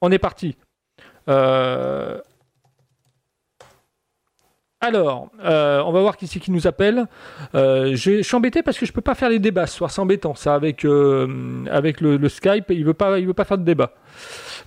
[0.00, 0.56] On est parti.
[1.28, 2.18] Euh,
[4.80, 7.06] alors, euh, on va voir qui c'est qui nous appelle.
[7.54, 9.90] Euh, je suis embêté parce que je peux pas faire les débats ce soir.
[9.90, 12.66] C'est embêtant ça avec, le, Skype.
[12.70, 13.92] Il veut veut pas faire de débat.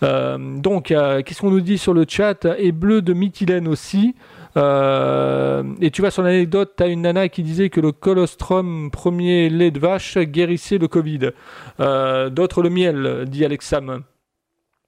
[0.01, 2.45] donc, qu'est-ce qu'on nous dit sur le chat?
[2.57, 4.15] Et bleu de Mythylène aussi.
[4.55, 9.71] Et tu vois sur l'anecdote, tu une nana qui disait que le colostrum, premier lait
[9.71, 11.31] de vache, guérissait le Covid.
[11.79, 14.03] D'autres le miel, dit Alexam.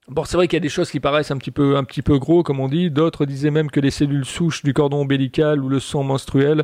[0.08, 2.02] Bon, c'est vrai qu'il y a des choses qui paraissent un petit peu, un petit
[2.02, 2.90] peu gros, comme on dit.
[2.90, 6.64] D'autres disaient même que les cellules souches du cordon ombilical ou le sang menstruel,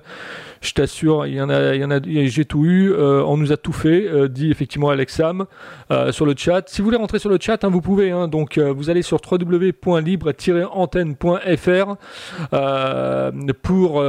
[0.62, 2.92] je t'assure, il y en a, il y en a, j'ai tout eu.
[2.92, 5.46] Euh, on nous a tout fait, euh, dit effectivement Alexam
[5.92, 6.68] euh, sur le chat.
[6.68, 8.10] Si vous voulez rentrer sur le chat, hein, vous pouvez.
[8.10, 8.28] Hein.
[8.28, 11.96] donc, vous allez sur www.libre-antenne.fr
[13.62, 14.04] pour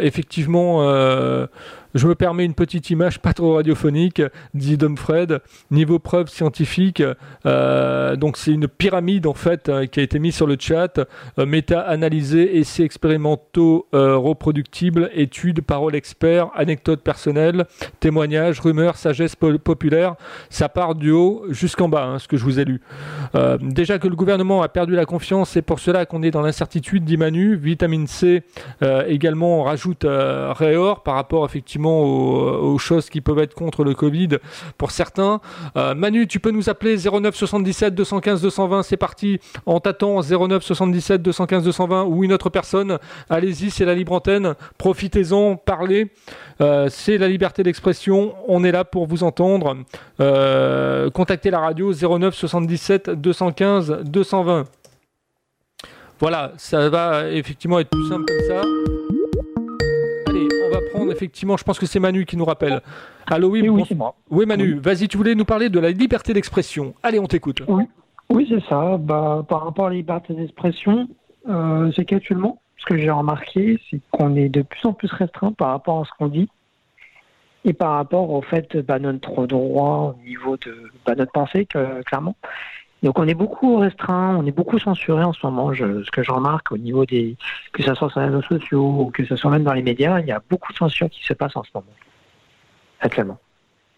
[0.00, 1.48] effectivement
[1.94, 4.22] je me permets une petite image pas trop radiophonique,
[4.54, 5.40] dit Dumfred.
[5.70, 7.02] Niveau preuve scientifique,
[7.46, 11.00] euh, donc c'est une pyramide en fait euh, qui a été mise sur le chat.
[11.38, 17.66] Euh, méta-analysé, essais expérimentaux reproductibles, études, paroles experts, anecdotes personnelles,
[18.00, 20.14] témoignages, rumeurs, sagesse populaire.
[20.50, 22.80] Ça part du haut jusqu'en bas, hein, ce que je vous ai lu.
[23.60, 27.04] déjà que le gouvernement a perdu la confiance, c'est pour cela qu'on est dans l'incertitude,
[27.04, 27.56] dit Manu.
[27.56, 28.42] Vitamine C
[29.06, 34.38] également, rajoute Réor par rapport effectivement aux, choses qui peuvent être contre le Covid
[34.78, 35.40] pour certains.
[35.76, 39.38] Euh, Manu, tu peux nous appeler 09 77 215 220, c'est parti.
[39.66, 42.98] On t'attend 09 77 215 220 ou une autre personne.
[43.30, 44.54] Allez-y, c'est la libre antenne.
[44.78, 46.10] Profitez-en, parlez.
[46.60, 48.34] Euh, c'est la liberté d'expression.
[48.48, 49.76] On est là pour vous entendre.
[50.20, 54.64] Euh, contactez la radio 09 77 215 220.
[56.20, 59.01] Voilà, ça va effectivement être plus simple comme ça
[61.10, 62.80] effectivement, je pense que c'est Manu qui nous rappelle.
[63.26, 64.14] Allô, oui, oui, c'est moi.
[64.30, 66.94] Oui, Manu, vas-y, tu voulais nous parler de la liberté d'expression.
[67.02, 67.62] Allez, on t'écoute.
[67.68, 67.84] Oui,
[68.30, 68.96] oui c'est ça.
[68.98, 71.08] Bah, par rapport à la liberté d'expression,
[71.48, 75.52] euh, c'est qu'actuellement, ce que j'ai remarqué, c'est qu'on est de plus en plus restreint
[75.52, 76.48] par rapport à ce qu'on dit
[77.64, 82.36] et par rapport au fait, bah, notre droit au niveau de bah, notre pensée, clairement.
[83.02, 85.72] Donc on est beaucoup restreint, on est beaucoup censuré en ce moment.
[85.74, 87.36] ce que je remarque au niveau des,
[87.72, 90.20] que ce soit sur les réseaux sociaux ou que ce soit même dans les médias,
[90.20, 91.86] il y a beaucoup de censure qui se passe en ce moment,
[93.00, 93.38] actuellement.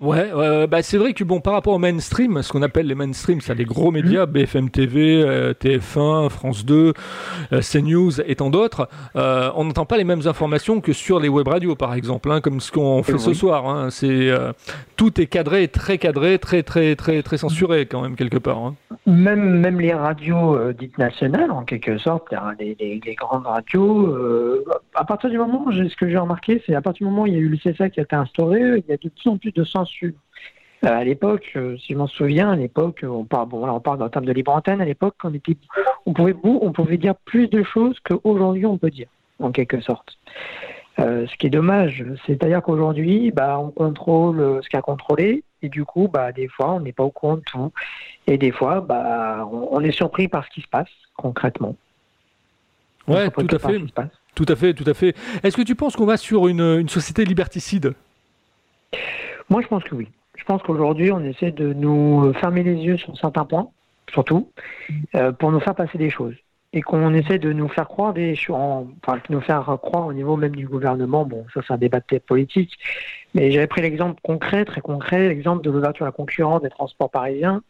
[0.01, 3.41] Ouais, bah c'est vrai que bon, par rapport au mainstream, ce qu'on appelle les mainstream,
[3.41, 5.23] c'est les gros médias, BFM TV,
[5.55, 6.93] TF1, France 2,
[7.53, 11.29] euh, CNews et tant d'autres, euh, on n'entend pas les mêmes informations que sur les
[11.29, 13.69] web radios, par exemple, hein, comme ce qu'on fait ce soir.
[13.69, 13.91] Hein.
[13.91, 14.53] c'est euh,
[14.97, 18.59] tout est cadré, très cadré, très très très très censuré quand même quelque part.
[18.59, 18.75] Hein.
[19.07, 24.15] Même même les radios dites nationales, en quelque sorte, les, les, grandes radios.
[24.95, 27.35] à partir du moment, ce que j'ai remarqué, c'est à partir du moment où il
[27.35, 29.37] y a eu le CSA qui a été instauré, il y a de plus en
[29.37, 29.84] plus de censure
[30.85, 34.03] euh, à l'époque, euh, si je m'en souviens, à l'époque, on parle, bon, on parle
[34.03, 34.81] en termes de libre antenne.
[34.81, 35.57] À l'époque, on était,
[36.07, 39.09] on pouvait, on pouvait dire plus de choses qu'aujourd'hui on peut dire,
[39.39, 40.19] en quelque sorte.
[41.01, 45.69] Euh, ce qui est dommage, c'est-à-dire qu'aujourd'hui, bah, on contrôle ce qu'il a contrôlé, et
[45.69, 47.73] du coup, bah, des fois, on n'est pas au courant de tout,
[48.27, 51.75] et des fois, bah, on, est surpris par ce qui se passe concrètement.
[53.09, 53.81] Ouais, tout à fait.
[54.35, 55.17] Tout à fait, tout à fait.
[55.43, 57.95] Est-ce que tu penses qu'on va sur une, une société liberticide?
[59.51, 60.09] Moi, je pense que oui.
[60.37, 63.69] Je pense qu'aujourd'hui, on essaie de nous fermer les yeux sur certains points,
[64.13, 64.51] surtout,
[65.15, 66.35] euh, pour nous faire passer des choses.
[66.73, 68.57] Et qu'on essaie de nous faire croire des choses,
[69.07, 71.25] enfin, nous faire croire au niveau même du gouvernement.
[71.25, 72.73] Bon, ça, c'est un débat de politique.
[73.33, 77.11] Mais j'avais pris l'exemple concret, très concret, l'exemple de l'ouverture à la concurrence des transports
[77.11, 77.63] parisiens,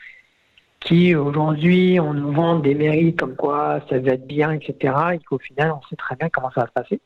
[0.80, 4.94] qui aujourd'hui, on nous vend des mérites comme quoi ça va être bien, etc.
[5.14, 7.00] Et qu'au final, on sait très bien comment ça va se passer.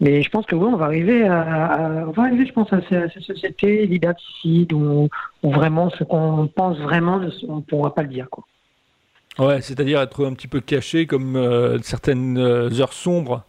[0.00, 2.80] Mais je pense que oui, on va arriver à, on va arriver, je pense, à,
[2.88, 5.08] cette société liberticide où,
[5.42, 8.44] vraiment ce qu'on pense vraiment, on ne pourra pas le dire, quoi.
[9.38, 13.44] Ouais, c'est-à-dire être un petit peu caché comme euh, certaines euh, heures sombres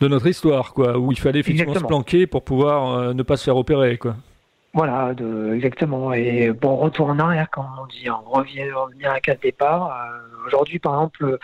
[0.00, 3.36] de notre histoire, quoi, où il fallait effectivement se planquer pour pouvoir euh, ne pas
[3.36, 4.16] se faire opérer, quoi.
[4.72, 6.12] Voilà, de, exactement.
[6.12, 9.40] Et bon, retour en arrière, comme on dit, on revient, on revient à cas de
[9.40, 9.92] départ.
[10.46, 11.38] Aujourd'hui, par exemple,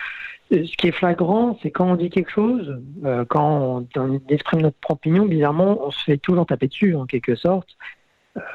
[0.51, 4.79] ce qui est flagrant, c'est quand on dit quelque chose, euh, quand on, exprime notre
[4.79, 7.77] propre opinion, bizarrement, on se fait toujours taper dessus, en quelque sorte.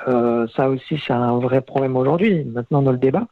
[0.08, 3.28] Euh, ça aussi, c'est un vrai problème aujourd'hui, maintenant dans le débat.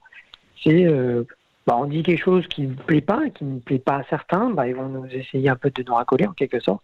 [0.63, 1.25] C'est, euh,
[1.69, 4.49] bah, on dit quelque chose qui ne plaît pas, qui ne plaît pas à certains,
[4.49, 6.83] bah, ils vont nous essayer un peu de nous racoler, en quelque sorte,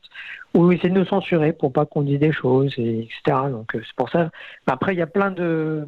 [0.53, 3.09] ou essayer de nous censurer pour pas qu'on dise des choses, etc.
[3.49, 4.29] Donc, c'est pour ça.
[4.67, 5.87] Après, il y a plein de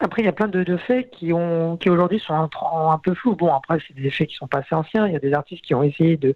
[0.00, 1.32] après, il y a plein de, faits qui,
[1.80, 3.36] qui aujourd'hui sont un, peu flous.
[3.36, 5.06] Bon, après, c'est des faits qui sont pas assez anciens.
[5.06, 6.34] Il y a des artistes qui ont essayé de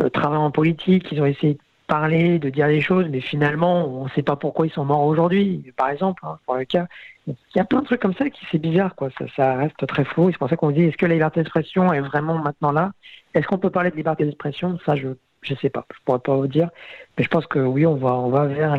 [0.00, 4.04] euh, travailler en politique, ils ont essayé parler, de dire des choses, mais finalement, on
[4.04, 5.72] ne sait pas pourquoi ils sont morts aujourd'hui.
[5.76, 6.86] Par exemple, hein, pour le cas,
[7.26, 9.08] il y a plein de trucs comme ça qui c'est bizarre, quoi.
[9.36, 10.30] Ça, reste très flou.
[10.30, 12.92] C'est pour ça qu'on dit est-ce que la liberté d'expression est vraiment maintenant là?
[13.34, 14.78] Est-ce qu'on peut parler de liberté d'expression?
[14.84, 15.08] Ça, je
[15.42, 15.84] je sais pas.
[15.92, 16.70] Je pourrais pas vous dire,
[17.16, 18.72] mais je pense que oui, on va on va vers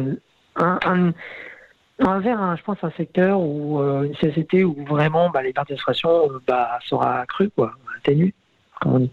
[0.56, 5.74] un, vers, je pense, un secteur ou euh, une société où vraiment bah, la liberté
[5.74, 8.34] d'expression euh, bah, sera accrue, quoi, atténue,
[8.82, 9.12] comme on dit.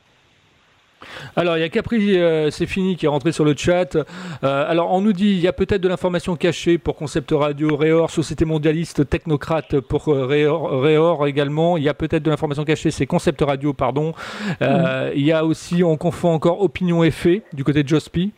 [1.37, 3.97] Alors, il y a Capri, euh, c'est fini, qui est rentré sur le chat.
[3.97, 4.05] Euh,
[4.43, 8.11] alors, on nous dit, il y a peut-être de l'information cachée pour Concept Radio, Réor,
[8.11, 11.77] Société Mondialiste, Technocrate pour euh, Réor, également.
[11.77, 14.15] Il y a peut-être de l'information cachée, c'est Concept Radio, pardon.
[14.61, 18.33] Il y a aussi, on confond encore Opinion et fait du côté de Jospi.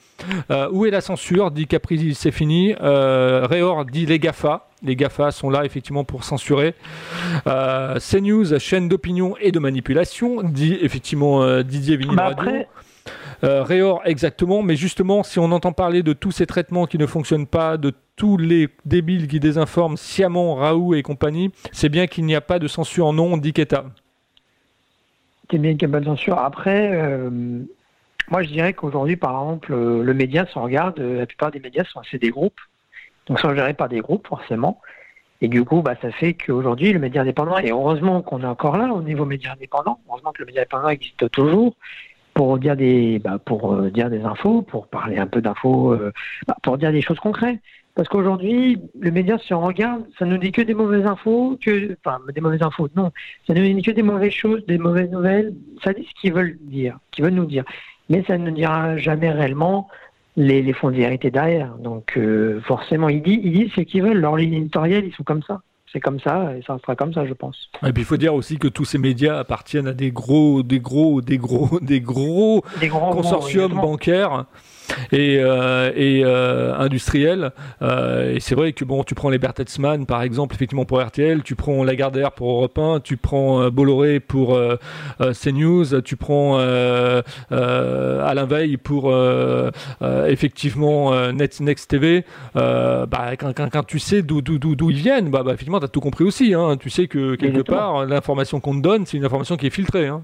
[0.72, 2.74] Où est la censure dit Capri, c'est fini.
[2.80, 4.68] Réor dit les GAFA.
[4.84, 6.74] Les GAFA sont là effectivement pour censurer.
[7.46, 12.32] Euh, CNews, chaîne d'opinion et de manipulation, dit effectivement euh, Didier Vinil bah.
[13.42, 17.06] Euh, Réor, exactement, mais justement, si on entend parler de tous ces traitements qui ne
[17.06, 22.24] fonctionnent pas, de tous les débiles qui désinforment, Siamon, Raoult et compagnie, c'est bien qu'il
[22.24, 23.86] n'y a pas de censure, non, dit Keta.
[25.50, 26.38] C'est bien qu'il n'y a pas de censure.
[26.38, 27.28] Après, euh,
[28.30, 31.84] moi je dirais qu'aujourd'hui, par exemple, le média, si on regarde, la plupart des médias
[31.84, 32.60] sont assez des groupes
[33.26, 34.80] donc sont gérés par des groupes forcément.
[35.40, 38.76] Et du coup, bah, ça fait qu'aujourd'hui, le média indépendant, et heureusement qu'on est encore
[38.76, 41.74] là au niveau média indépendant, heureusement que le média indépendant existe toujours
[42.32, 46.12] pour dire des, bah, pour euh, dire des infos, pour parler un peu d'infos, euh,
[46.46, 47.60] bah, pour dire des choses concrètes.
[47.94, 51.96] Parce qu'aujourd'hui, le média, si on regarde, ça nous dit que des mauvaises infos, que,
[52.04, 53.12] enfin, des mauvaises infos, non.
[53.46, 55.54] Ça nous dit que des mauvaises choses, des mauvaises nouvelles.
[55.84, 57.64] Ça dit ce qu'ils veulent dire, qu'ils veulent nous dire.
[58.08, 59.88] Mais ça ne dira jamais réellement
[60.36, 61.74] les, les fonds de vérité derrière.
[61.76, 64.20] Donc euh, forcément, ils disent, ils disent ce qu'ils veulent.
[64.20, 65.62] Leur ligne éditoriale, ils sont comme ça.
[65.92, 67.70] C'est comme ça et ça sera comme ça, je pense.
[67.86, 70.80] Et puis il faut dire aussi que tous ces médias appartiennent à des gros, des
[70.80, 74.46] gros, des gros, des gros, des gros consortiums bancaires
[75.12, 77.52] et, euh, et euh, industriel.
[77.82, 81.42] Euh, et c'est vrai que bon, tu prends les Bertelsmann par exemple, effectivement pour RTL,
[81.42, 84.58] tu prends Lagardère pour Europe 1, tu prends Bolloré pour
[85.18, 89.14] CNews, tu prends Alain Veil pour
[90.26, 92.24] effectivement Next TV.
[92.54, 94.40] bah, quand, quand, quand, tu sais d'où
[94.90, 96.54] ils viennent, bah, bah effectivement, tu as tout compris aussi.
[96.54, 96.76] Hein.
[96.78, 100.06] Tu sais que quelque part, l'information qu'on te donne, c'est une information qui est filtrée.
[100.06, 100.22] Hein.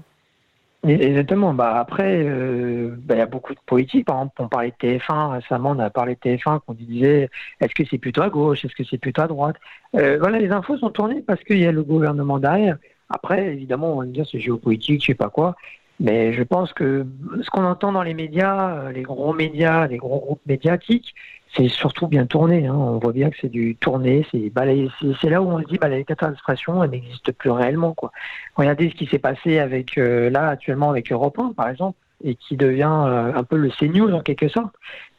[0.87, 1.53] Exactement.
[1.53, 4.05] Bah après, euh, bah, il y a beaucoup de politiques.
[4.05, 5.71] Par exemple, on parlait de TF1 récemment.
[5.71, 7.29] On a parlé de TF1 qu'on disait
[7.59, 9.57] est-ce que c'est plutôt à gauche, est-ce que c'est plutôt à droite?
[9.95, 12.77] Euh, voilà, les infos sont tournées parce qu'il y a le gouvernement derrière.
[13.09, 15.55] Après, évidemment, on va dire c'est géopolitique, je sais pas quoi.
[15.99, 17.05] Mais je pense que
[17.43, 21.13] ce qu'on entend dans les médias, euh, les gros médias, les gros groupes médiatiques,
[21.55, 22.67] c'est surtout bien tourné.
[22.67, 22.75] Hein.
[22.75, 24.25] On voit bien que c'est du tourné.
[24.31, 24.51] C'est
[25.21, 27.93] c'est là où on se dit bah, la d'expression, elle n'existe plus réellement.
[27.93, 28.11] Quoi.
[28.55, 32.35] Regardez ce qui s'est passé avec euh, là actuellement avec Europe 1, par exemple, et
[32.35, 34.73] qui devient euh, un peu le CNews en quelque sorte.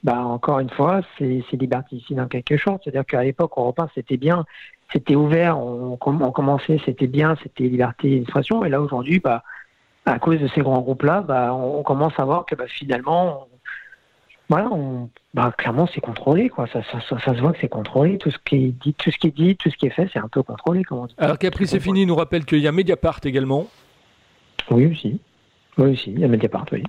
[0.05, 2.82] Bah, encore une fois, c'est liberticide en quelque sorte.
[2.84, 4.44] C'est-à-dire qu'à l'époque, Europe 1, c'était bien,
[4.93, 8.64] c'était ouvert, on, on commençait, c'était bien, c'était liberté d'expression.
[8.64, 9.43] Et là, aujourd'hui, bah,
[10.06, 13.46] à cause de ces grands groupes-là, bah, on, commence à voir que bah, finalement,
[14.52, 16.66] voilà, on, bah, clairement, c'est contrôlé, quoi.
[16.70, 18.19] Ça, ça, ça, se voit que c'est contrôlé.
[18.19, 20.10] Tout ce qui est dit, tout ce qui est dit, tout ce qui est fait,
[20.12, 20.82] c'est un peu contrôlé,
[21.16, 23.66] Alors qu'après c'est fini, nous rappelle qu'il y a Mediapart également.
[24.70, 25.19] Oui, aussi.
[25.78, 26.10] Oui, aussi.
[26.10, 26.82] Il y a Mediapart, oui.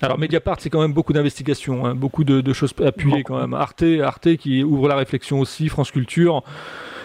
[0.00, 1.96] Alors Mediapart, c'est quand même beaucoup d'investigations, hein.
[1.96, 3.54] beaucoup de, choses appuyées quand même.
[3.54, 6.44] Arte, Arte qui ouvre la réflexion aussi, France Culture.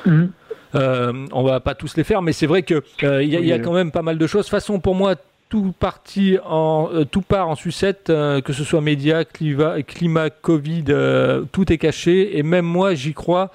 [0.06, 0.31] Mhm.
[0.75, 3.58] Euh, on va pas tous les faire, mais c'est vrai qu'il euh, y, y, a
[3.58, 4.50] quand même pas mal de choses.
[4.50, 5.15] Façon, pour moi,
[5.50, 10.86] tout parti en euh, tout part en sucette, euh, que ce soit médias, climat, Covid,
[10.90, 13.52] euh, tout est caché et même moi j'y crois,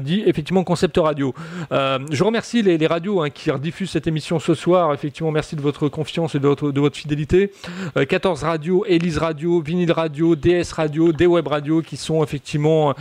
[0.00, 1.34] dit effectivement Concept Radio.
[1.70, 4.92] je remercie les, radios hein, qui rediffusent cette émission ce soir.
[4.94, 7.52] Effectivement, merci de votre confiance et de votre, de votre fidélité.
[7.94, 12.94] 14 radios, Elise Radio, Vinyl Radio, DS Radio, des web radios qui sont effectivement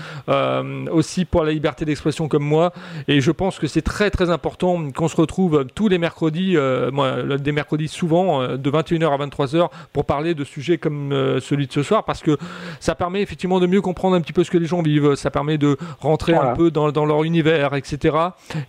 [0.92, 2.74] aussi pour la liberté d'expression comme moi.
[3.08, 6.58] Et je pense que c'est très très important qu'on se retrouve tous les mercredis,
[6.92, 11.40] moi, des mercredis souvent euh, de 21h à 23h pour parler de sujets comme euh,
[11.40, 12.38] celui de ce soir parce que
[12.80, 15.32] ça permet effectivement de mieux comprendre un petit peu ce que les gens vivent, ça
[15.32, 18.16] permet de rentrer un peu dans, leur univers, etc.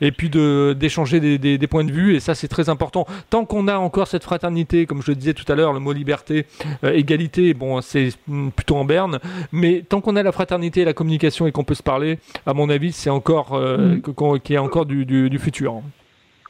[0.01, 3.07] Et puis d'échanger des, points de vue et ça c'est très important.
[3.31, 5.93] Tant qu'on a encore cette fraternité, comme je le disais tout à l'heure, le mot
[5.93, 6.47] liberté,
[6.85, 8.11] euh, égalité, bon c'est
[8.57, 9.19] plutôt en berne,
[9.53, 12.55] mais tant qu'on a la fraternité et la communication et qu'on peut se parler, à
[12.55, 14.41] mon avis c'est encore mm.
[14.43, 15.83] qui est encore du, du futur.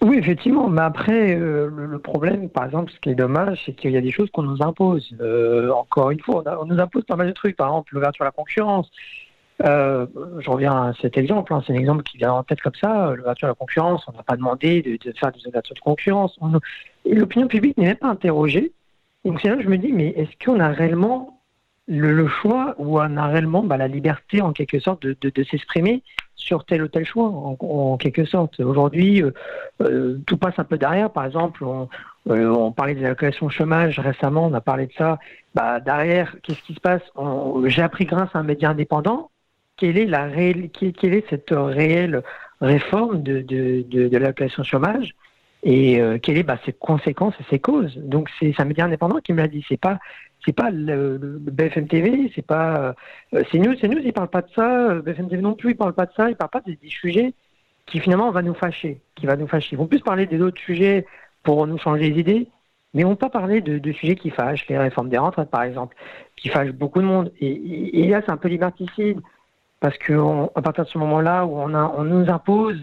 [0.01, 3.91] Oui, effectivement, mais après, euh, le, problème, par exemple, ce qui est dommage, c'est qu'il
[3.91, 5.13] y a des choses qu'on nous impose.
[5.21, 8.27] Euh, encore une fois, on, nous impose pas mal de trucs, par exemple l'ouverture à
[8.27, 8.89] la concurrence.
[9.65, 10.07] Euh,
[10.39, 13.13] je reviens à cet exemple, hein, c'est un exemple qui vient en tête comme ça,
[13.17, 16.39] l'ouverture à la concurrence, on n'a pas demandé de, faire des ouvertures de concurrence.
[17.05, 18.73] et l'opinion publique n'est même pas interrogée.
[19.25, 21.38] Donc c'est là que je me dis, mais est-ce qu'on a réellement
[21.89, 26.03] le, choix où on a réellement bah, la liberté en quelque sorte de, de, s'exprimer
[26.37, 28.61] sur tel ou tel choix en, quelque sorte.
[28.61, 29.33] Aujourd'hui, euh,
[29.81, 31.11] euh, tout passe un peu derrière.
[31.11, 31.89] Par exemple, on,
[32.29, 35.19] euh, on parlait des allocations chômage récemment, on a parlé de ça.
[35.55, 37.03] Bah, derrière, qu'est-ce qui se passe?
[37.67, 39.31] J'ai appris grâce à un média indépendant
[39.79, 42.23] quelle est, la réelle, quelle est cette réelle
[42.61, 45.15] réforme de, de, de, de l'allocation chômage?
[45.63, 47.97] Et euh, quelles sont bah, ses conséquences et ses causes?
[47.97, 49.65] Donc c'est un média indépendant qui me l'a dit.
[49.69, 49.99] C'est pas
[50.45, 52.95] c'est pas le, BFM TV, c'est pas
[53.35, 54.95] euh, c'est nous, c'est nous, ils parlent pas de ça.
[54.95, 56.31] BFM TV non plus, ils parlent pas de ça.
[56.31, 57.35] Ils parlent pas des, sujets
[57.87, 59.71] qui finalement va nous fâcher, qui va nous fâcher.
[59.73, 61.07] Ils vont plus parler des autres sujets
[61.43, 62.49] pour nous changer les idées,
[62.95, 65.97] mais ils vont pas parler de, sujets qui fâchent, les réformes des retraites par exemple,
[66.37, 67.33] qui fâchent beaucoup de monde.
[67.41, 69.21] Et, là, c'est un peu liberticide
[69.81, 70.13] parce que
[70.55, 72.79] à partir de ce moment-là où on, a, on nous impose,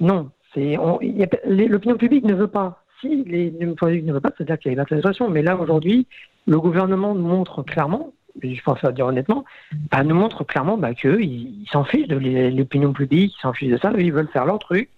[0.00, 2.84] non, l'opinion publique ne veut pas.
[3.00, 5.30] Si l'opinion publique ne veut pas, c'est-à-dire qu'il y a une situation.
[5.30, 6.06] Mais là, aujourd'hui,
[6.46, 9.44] le gouvernement nous montre clairement, je pense à dire honnêtement,
[9.90, 12.16] bah, nous montre clairement bah, qu'ils s'en fichent de
[12.56, 14.90] l'opinion publique, ils s'en fichent de ça, ils veulent faire leur truc.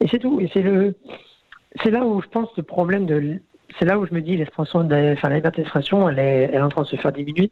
[0.00, 0.40] Et c'est tout.
[0.40, 3.40] Et c'est là où je pense le problème de,
[3.78, 6.54] c'est là où je me dis l'expression, de, enfin, la liberté d'expression, elle est, elle
[6.54, 7.50] est en train de se faire diminuer.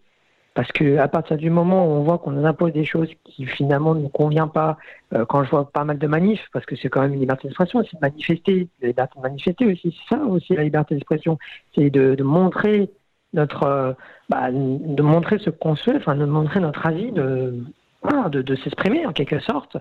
[0.54, 3.46] Parce que à partir du moment où on voit qu'on nous impose des choses qui
[3.46, 4.76] finalement ne nous conviennent pas,
[5.14, 7.46] euh, quand je vois pas mal de manifs, parce que c'est quand même une liberté
[7.46, 11.38] d'expression, c'est de manifester, la liberté de manifester aussi, c'est ça aussi la liberté d'expression,
[11.76, 12.90] c'est de, montrer
[13.32, 13.92] notre, euh,
[14.28, 17.64] bah, de montrer ce qu'on souhaite, enfin de montrer notre avis, de,
[18.30, 19.76] de, s'exprimer en quelque sorte,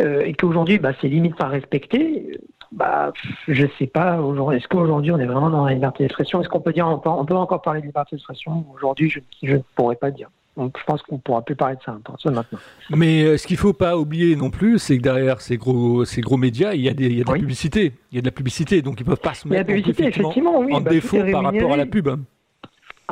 [0.00, 2.40] euh, et qu'aujourd'hui, bah, c'est limite pas respecté
[2.72, 3.12] bah,
[3.48, 4.20] je sais pas.
[4.20, 6.40] Aujourd'hui, est-ce qu'aujourd'hui on est vraiment dans la liberté d'expression?
[6.40, 8.64] Est-ce qu'on peut dire, on peut, encore parler de liberté d'expression?
[8.74, 10.30] Aujourd'hui, je, ne pourrais pas dire.
[10.56, 12.44] Donc, je pense qu'on pourra plus parler de ça, maintenant.
[12.90, 16.20] Mais euh, ce qu'il faut pas oublier non plus, c'est que derrière ces gros, ces
[16.20, 17.94] gros médias, il y a, des, il y a de la publicité.
[18.10, 20.74] Il y a de la publicité, donc ils peuvent pas se mettre en, effectivement, oui,
[20.74, 22.08] en bah, défaut par rapport à la pub.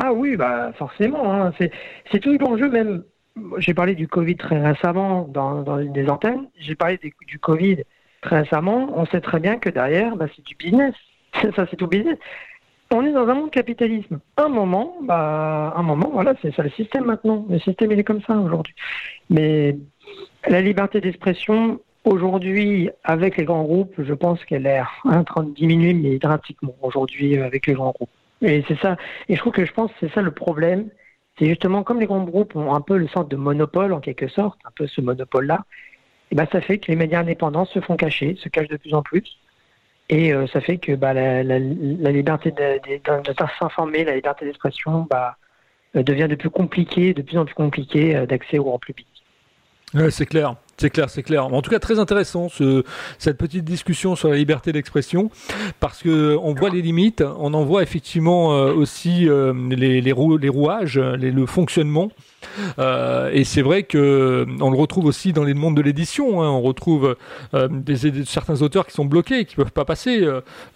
[0.03, 1.33] Ah oui, bah forcément.
[1.33, 1.53] Hein.
[2.11, 3.05] C'est tout l'enjeu même.
[3.59, 6.49] J'ai parlé du Covid très récemment dans, dans une des antennes.
[6.59, 7.85] J'ai parlé du Covid
[8.21, 10.95] très récemment, on sait très bien que derrière, bah, c'est du business.
[11.57, 12.19] Ça, c'est tout business.
[12.93, 14.19] On est dans un monde capitalisme.
[14.37, 17.47] Un moment, bah, un moment, voilà, c'est ça le système maintenant.
[17.49, 18.75] Le système, il est comme ça aujourd'hui.
[19.29, 19.79] Mais
[20.49, 25.55] la liberté d'expression, aujourd'hui, avec les grands groupes, je pense qu'elle est en train de
[25.55, 28.11] diminuer, mais drastiquement aujourd'hui avec les grands groupes.
[28.43, 28.97] Et c'est ça.
[29.29, 30.89] Et je trouve que je pense c'est ça le problème.
[31.39, 34.29] C'est justement comme les grands groupes ont un peu le sens de monopole en quelque
[34.29, 35.65] sorte, un peu ce monopole-là
[36.31, 38.95] et bah, ça fait que les médias indépendants se font cacher, se cachent de plus
[38.95, 39.39] en plus.
[40.09, 45.07] Et euh, ça fait que bah, la liberté de, de, de s'informer, la liberté d'expression
[45.09, 45.37] bah,
[45.97, 49.07] euh, devient de plus compliquée, de plus en plus compliquée euh, d'accès au grand public.
[49.95, 50.55] Ouais, c'est clair.
[50.81, 51.45] C'est clair, c'est clair.
[51.45, 52.85] En tout cas, très intéressant ce,
[53.19, 55.31] cette petite discussion sur la liberté d'expression
[55.79, 60.13] parce que on voit les limites, on en voit effectivement euh, aussi euh, les, les,
[60.13, 62.11] rou les, rouages, le fonctionnement.
[62.79, 66.43] Euh, et c'est vrai que on le retrouve aussi dans les mondes de l'édition.
[66.43, 66.49] Hein.
[66.49, 67.15] On retrouve
[67.53, 70.27] des, certains auteurs qui sont bloqués, qui peuvent pas passer,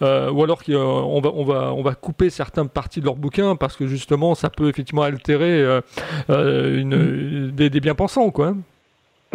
[0.03, 0.05] ou
[0.45, 3.87] alors qu'on va, on va, on va couper certaines parties de leur bouquin parce que
[3.87, 5.81] justement, ça peut effectivement altérer
[6.29, 8.55] des, des bien-pensants, quoi.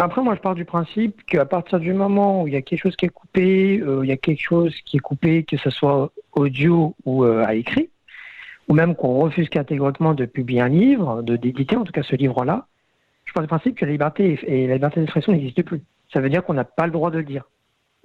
[0.01, 2.79] Après, moi, je pars du principe qu'à partir du moment où il y a quelque
[2.79, 5.69] chose qui est coupé, euh, il y a quelque chose qui est coupé, que ce
[5.69, 7.89] soit audio ou euh, à écrit,
[8.69, 12.15] ou même qu'on refuse catégoriquement de publier un livre, de d'éditer en tout cas ce
[12.15, 12.67] livre-là,
[13.25, 15.81] je pars du principe que la liberté et la liberté d'expression n'existent plus.
[16.13, 17.43] Ça veut dire qu'on n'a pas le droit de le dire,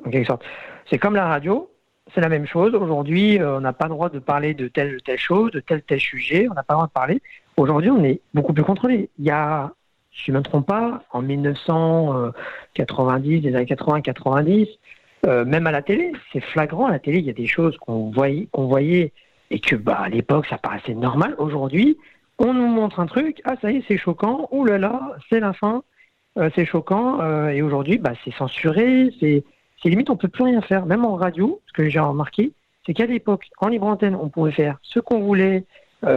[0.04, 0.42] en quelque sorte.
[0.90, 1.70] C'est comme la radio,
[2.12, 2.74] c'est la même chose.
[2.74, 5.60] Aujourd'hui, euh, on n'a pas le droit de parler de telle ou telle chose, de
[5.60, 7.22] tel tel sujet, on n'a pas le droit de parler.
[7.56, 9.10] Aujourd'hui, on est beaucoup plus contrôlé.
[9.20, 9.72] Il y a
[10.14, 14.68] je ne me trompe pas, en 1990, des années 80-90,
[15.26, 17.76] euh, même à la télé, c'est flagrant à la télé, il y a des choses
[17.78, 19.12] qu'on voyait, voyait
[19.50, 21.34] et que bah, à l'époque ça paraissait normal.
[21.38, 21.98] Aujourd'hui,
[22.38, 25.40] on nous montre un truc, ah ça y est, c'est choquant, ouh là là, c'est
[25.40, 25.82] la fin,
[26.38, 29.42] euh, c'est choquant, euh, et aujourd'hui bah, c'est censuré, c'est,
[29.82, 32.52] c'est limite on peut plus rien faire, même en radio, ce que j'ai remarqué,
[32.86, 35.64] c'est qu'à l'époque, en libre antenne, on pouvait faire ce qu'on voulait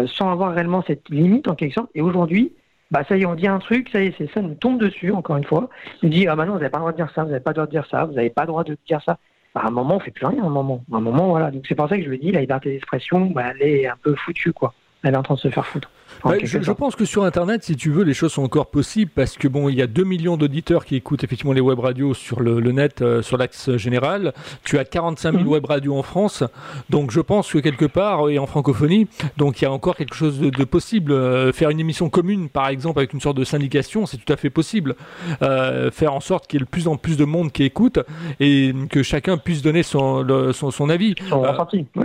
[0.05, 2.51] sans avoir réellement cette limite en quelque sorte, et aujourd'hui,
[2.91, 4.79] bah ça y est, on dit un truc, ça y est, c'est ça nous tombe
[4.79, 5.69] dessus, encore une fois.
[6.03, 7.43] Il dit, ah bah non, vous n'avez pas le droit de dire ça, vous n'avez
[7.43, 9.17] pas le droit de dire ça, vous n'avez pas le droit de dire ça.
[9.53, 10.83] Bah, à un moment, on fait plus rien, à un moment.
[10.91, 11.51] À un moment, voilà.
[11.51, 13.97] Donc c'est pour ça que je lui dis, la liberté d'expression, bah, elle est un
[14.01, 14.73] peu foutue, quoi.
[15.03, 15.91] Elle est en train de se faire foutre.
[16.23, 19.37] Bah, je, pense que sur Internet, si tu veux, les choses sont encore possibles parce
[19.37, 22.41] que bon, il y a 2 millions d'auditeurs qui écoutent effectivement les web radios sur
[22.41, 24.33] le, net, euh, sur l'axe général.
[24.63, 25.49] Tu as 45 000 mhm.
[25.49, 26.43] web radios en France,
[26.89, 30.15] donc je pense que quelque part et en francophonie, donc il y a encore quelque
[30.15, 31.11] chose de, possible.
[31.11, 34.37] Euh, faire une émission commune, par exemple, avec une sorte de syndication, c'est tout à
[34.37, 34.95] fait possible.
[35.41, 37.99] Euh, faire en sorte qu'il y ait de plus en plus de monde qui écoute
[38.39, 41.15] et que chacun puisse donner son, son, son, avis.
[41.29, 41.43] Son,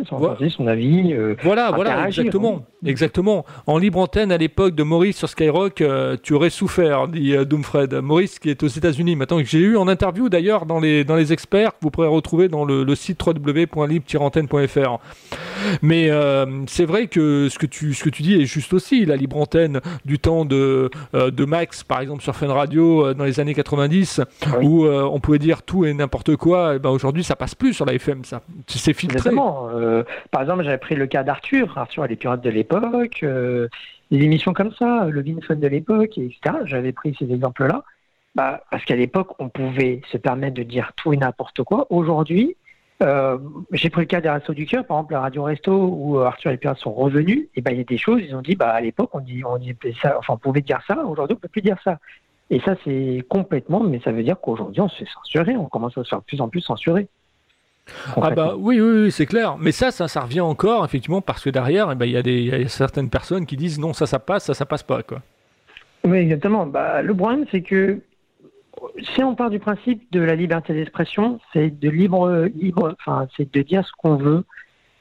[0.09, 1.15] son, son avis.
[1.43, 2.63] voilà, voilà, exactement.
[2.85, 3.45] Exactement.
[3.67, 7.45] En libre antenne à l'époque de Maurice sur Skyrock, euh, tu aurais souffert, dit euh,
[7.45, 7.95] Doomfred.
[7.95, 11.17] Maurice qui est aux États-Unis maintenant, que j'ai eu en interview d'ailleurs dans les, dans
[11.17, 14.99] les experts que vous pourrez retrouver dans le, site www.libre-antenne.fr.
[15.83, 19.05] Mais euh, c'est vrai que ce que, tu, ce que tu dis est juste aussi.
[19.05, 23.41] La libre antenne du temps de, de Max, par exemple, sur Fun Radio dans les
[23.41, 24.21] années 90,
[24.63, 27.85] où on pouvait dire tout et n'importe quoi, et ben aujourd'hui ça passe plus sur
[27.85, 28.43] la FM, ça.
[28.67, 29.17] C'est filtré.
[29.17, 29.69] Exactement.
[30.31, 31.73] par exemple, j'avais pris le cas d'Arthur.
[31.77, 33.69] Arthur, les pirates de l'époque l'époque, euh,
[34.13, 36.57] des émissions comme ça, le Vinfun de l'époque, etc.
[36.65, 37.83] J'avais pris ces exemples-là.
[38.35, 41.87] Bah, parce qu'à l'époque, on pouvait se permettre de dire tout et n'importe quoi.
[41.91, 42.57] Aujourd'hui,
[43.03, 43.39] euh,
[43.73, 46.25] j'ai pris le cas des Restos du Cœur, par exemple, la Radio Resto, où euh,
[46.25, 48.55] Arthur et Pierre sont revenus, et ben il y a des choses, ils ont dit,
[48.55, 49.59] bah, à l'époque, on, dit, on,
[50.01, 51.99] ça, enfin, on pouvait dire ça, aujourd'hui, on peut plus dire ça.
[52.51, 55.97] Et ça, c'est complètement, mais ça veut dire qu'aujourd'hui, on se fait censurer, on commence
[55.97, 57.09] à se faire de plus en plus censurer.
[58.17, 59.57] Ah bah oui, oui, c'est clair.
[59.59, 62.55] Mais ça, ça, ça revient encore, effectivement, parce que derrière, eh ben, il y, y,
[62.55, 65.03] a certaines personnes qui disent non, ça, ça passe, ça, ça passe pas.
[65.03, 65.21] Quoi.
[66.05, 66.67] Oui, exactement.
[66.67, 68.01] Bah, le problème, c'est que
[69.15, 73.53] si on part du principe de la liberté d'expression, c'est de libre, libre, enfin, c'est
[73.53, 74.45] de dire ce qu'on veut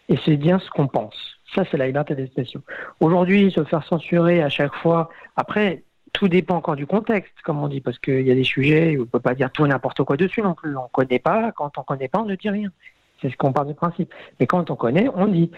[0.09, 1.15] et c'est dire ce qu'on pense.
[1.55, 2.61] Ça, c'est la liberté d'expression.
[2.99, 7.67] Aujourd'hui, se faire censurer à chaque fois, après, tout dépend encore du contexte, comme on
[7.67, 9.69] dit, parce qu'il y a des sujets où on ne peut pas dire tout et
[9.69, 10.75] n'importe quoi dessus non plus.
[10.75, 12.69] On ne connaît pas, quand on ne connaît pas, on ne dit rien.
[13.21, 14.13] C'est ce qu'on parle du principe.
[14.39, 15.51] Mais quand on connaît, on dit.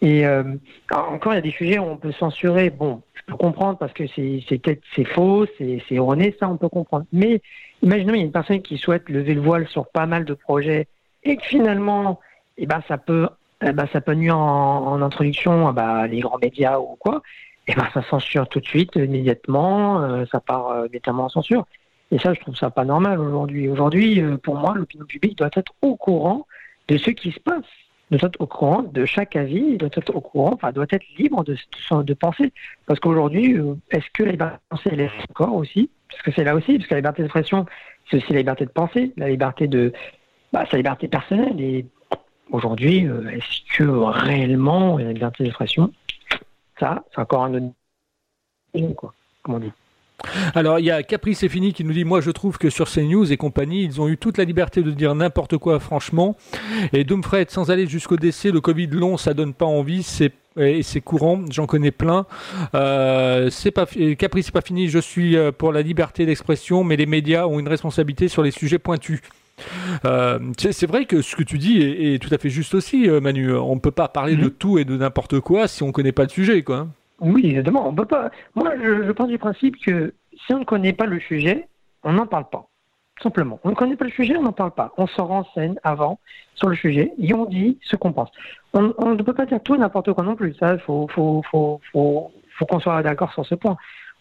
[0.00, 0.42] Et euh,
[0.90, 2.70] encore, il y a des sujets où on peut censurer.
[2.70, 7.06] Bon, je peux comprendre parce que c'est c'est faux, c'est erroné, ça on peut comprendre.
[7.12, 7.40] Mais
[7.82, 10.34] imaginons il y a une personne qui souhaite lever le voile sur pas mal de
[10.34, 10.88] projets
[11.22, 12.18] et que finalement,
[12.58, 13.28] eh ben ça peut,
[13.64, 17.22] eh ben, ça peut nuire en, introduction, ah bah, les grands médias ou quoi
[17.68, 21.66] eh ben ça censure tout de suite, immédiatement, euh, ça part euh, immédiatement en censure.
[22.10, 23.68] Et ça, je trouve ça pas normal aujourd'hui.
[23.68, 26.46] Aujourd'hui, euh, pour moi, l'opinion publique doit être au courant
[26.88, 27.64] de ce qui se passe,
[28.10, 31.44] doit être au courant de chaque avis, doit être au courant, enfin, doit être libre
[31.44, 32.52] de, penser.
[32.86, 33.56] Parce qu'aujourd'hui,
[33.90, 35.88] est-ce que la liberté de penser, elle est encore aussi?
[36.10, 37.64] Parce que c'est là aussi, parce que la liberté d'expression,
[38.10, 39.92] c'est aussi la liberté de penser, la liberté de,
[40.52, 41.58] bah, sa liberté personnelle.
[41.60, 41.86] Et
[42.50, 45.90] aujourd'hui, est-ce que réellement la liberté d'expression?
[47.14, 47.72] C'est encore un.
[50.54, 52.88] Alors, il y a Caprice et Fini qui nous dit Moi, je trouve que sur
[52.88, 56.36] CNews et compagnie, ils ont eu toute la liberté de dire n'importe quoi, franchement.
[56.92, 60.06] Et Doomfred, sans aller jusqu'au décès, le Covid long, ça donne pas envie.
[60.56, 62.26] Et c'est courant, j'en connais plein.
[62.74, 63.50] Euh,
[64.18, 64.88] Caprice, c'est pas fini.
[64.88, 68.50] Je suis euh, pour la liberté d'expression, mais les médias ont une responsabilité sur les
[68.50, 69.20] sujets pointus.
[70.04, 73.20] Euh, c'est vrai que ce que tu dis est, tout à fait juste aussi, euh,
[73.20, 73.54] Manu.
[73.54, 74.50] On ne peut pas parler de mhm.
[74.50, 76.88] tout et de n'importe quoi si on ne connaît pas le sujet, quoi.
[77.20, 77.88] Oui, évidemment.
[77.88, 78.30] On peut pas.
[78.54, 80.14] Moi, je, je, pense du principe que
[80.46, 81.68] si on ne connaît pas le sujet,
[82.02, 82.68] on n'en parle pas.
[83.22, 83.60] Simplement.
[83.62, 84.92] On ne connaît pas le sujet, on n'en parle pas.
[84.96, 86.18] On s'en renseigne avant
[86.54, 88.30] sur le sujet et on dit ce qu'on pense.
[88.72, 90.54] On, ne peut pas dire tout et n'importe quoi non plus.
[90.54, 93.76] Ça, il faut, faut, faut, faut, faut qu'on soit d'accord sur ce point.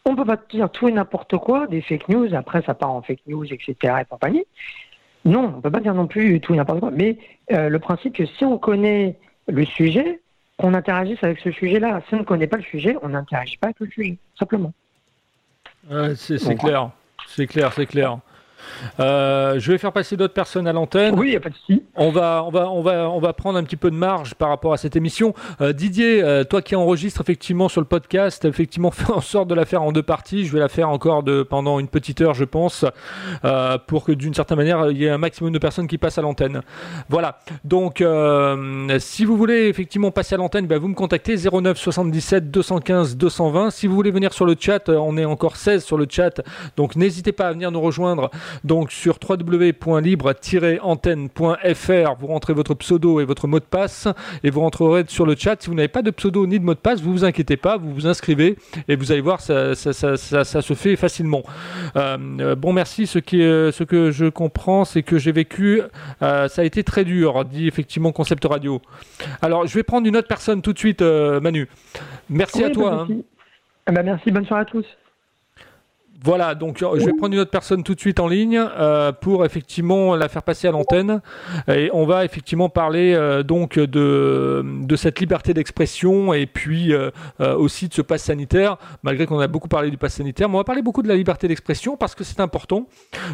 [0.06, 2.92] On ne peut pas dire tout et n'importe quoi, des fake news, après ça part
[2.92, 3.76] en fake news, etc.
[4.02, 4.46] et compagnie.
[5.26, 6.92] Non, on ne peut pas dire non plus tout et n'importe quoi.
[6.92, 7.18] Mais
[7.52, 10.22] euh, le principe que si on connaît le sujet,
[10.62, 12.02] qu'on interagisse avec ce sujet-là.
[12.08, 14.72] Si on ne connaît pas le sujet, on n'interagit pas avec le sujet, simplement.
[16.16, 16.92] c'est clair,
[17.28, 18.20] c'est clair, c'est clair.
[19.00, 21.16] Euh, je vais faire passer d'autres personnes à l'antenne.
[21.18, 21.84] Oui, il n'y a pas de souci.
[21.96, 24.50] On va, on, va, on, va, on va prendre un petit peu de marge par
[24.50, 25.34] rapport à cette émission.
[25.62, 29.56] Euh, Didier, euh, toi qui enregistres effectivement sur le podcast, effectivement, fais en sorte de
[29.56, 30.46] la faire en deux parties.
[30.46, 32.86] Je vais la faire encore de, pendant une petite heure, je pense,
[33.88, 36.22] pour que d'une certaine manière, il y ait un maximum de personnes qui passent à
[36.22, 36.62] l'antenne.
[37.10, 37.40] Voilà.
[37.64, 38.04] Donc,
[39.00, 43.70] si vous voulez effectivement passer à l'antenne, ben, vous me contactez 09 77 215 220.
[43.72, 46.42] Si vous voulez venir sur le chat, on est encore 16 sur le chat.
[46.78, 48.30] Donc, n'hésitez pas à venir nous rejoindre
[48.64, 54.08] donc sur www.libre-antenne.fr, vous rentrez votre pseudo et votre mot de passe
[54.44, 55.62] et vous rentrerez sur le chat.
[55.62, 57.78] Si vous n'avez pas de pseudo ni de mot de passe, vous vous inquiétez pas,
[57.78, 61.44] vous vous inscrivez et vous allez voir, ça, ça, ça, ça se fait facilement.
[61.96, 63.08] Euh, bon, merci.
[63.08, 65.82] Ce, qui est, ce que je comprends, c'est que j'ai vécu,
[66.22, 68.82] euh, ça a été très dur, dit effectivement Concept Radio.
[69.42, 71.68] Alors, je vais prendre une autre personne tout de suite, euh, Manu.
[72.30, 73.08] Merci à toi.
[73.10, 73.16] Hein.
[73.90, 74.86] Eh ben, merci, bonne soirée à tous.
[76.24, 79.12] Voilà, donc euh, je vais prendre une autre personne tout de suite en ligne euh,
[79.12, 81.20] pour effectivement la faire passer à l'antenne.
[81.68, 86.94] Et on va effectivement parler euh, donc de, de cette liberté d'expression et puis
[87.40, 90.60] aussi de ce pass sanitaire, malgré qu'on a beaucoup parlé du pass sanitaire, mais on
[90.60, 92.88] va parler beaucoup de la liberté d'expression parce que c'est important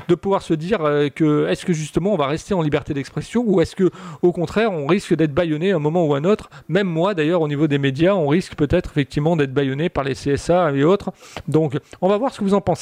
[0.08, 0.80] de pouvoir se dire
[1.15, 3.89] que est-ce que justement on va rester en liberté d'expression ou est-ce que
[4.21, 7.47] au contraire on risque d'être baïonné un moment ou un autre, même moi d'ailleurs au
[7.47, 11.12] niveau des médias, on risque peut-être effectivement d'être baïonné par les CSA et autres.
[11.47, 12.77] Donc on va voir ce que vous en pensez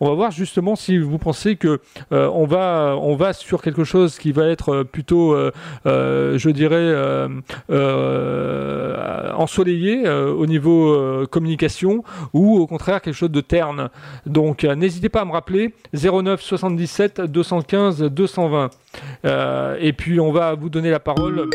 [0.00, 4.18] On va voir justement si vous pensez que on va on va sur quelque chose
[4.18, 5.36] qui va être plutôt,
[5.84, 6.94] je dirais,
[9.34, 13.90] ensoleillé au niveau communication ou au contraire quelque chose de terne.
[14.26, 18.70] Donc n'hésitez pas à me rappeler 09 77 215 220.
[19.80, 21.48] et puis on va vous donner la parole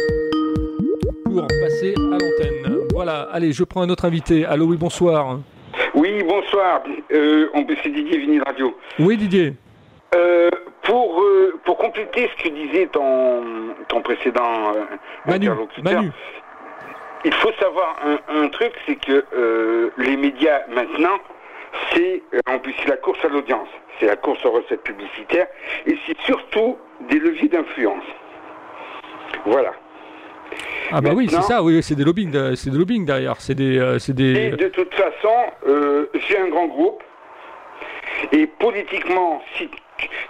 [1.25, 2.77] pour passer à l'antenne.
[2.93, 4.45] Voilà, allez, je prends un autre invité.
[4.45, 5.39] Allô, oui, bonsoir.
[5.93, 6.81] Oui, bonsoir.
[7.11, 7.49] Euh,
[7.83, 8.75] c'est Didier Vinil Radio.
[8.99, 9.53] Oui, Didier.
[10.15, 10.49] Euh,
[10.83, 13.43] pour, euh, pour compléter ce que disait ton,
[13.87, 14.83] ton précédent euh,
[15.25, 15.49] Manu.
[17.25, 17.95] il faut savoir
[18.27, 21.19] un, truc, c'est que les médias maintenant,
[21.93, 25.47] c'est en plus la course à l'audience, c'est la course aux recettes publicitaires,
[25.85, 26.77] et c'est surtout
[27.09, 28.03] des leviers d'influence.
[29.45, 29.71] Voilà.
[30.91, 33.77] Ah bah oui, c'est ça, oui, c'est des lobbying, c'est des lobbying derrière, c'est des,
[33.79, 34.35] euh, des...
[34.35, 35.33] Et de toute façon,
[35.67, 37.01] euh, j'ai un grand groupe,
[38.31, 39.69] et politiquement, si,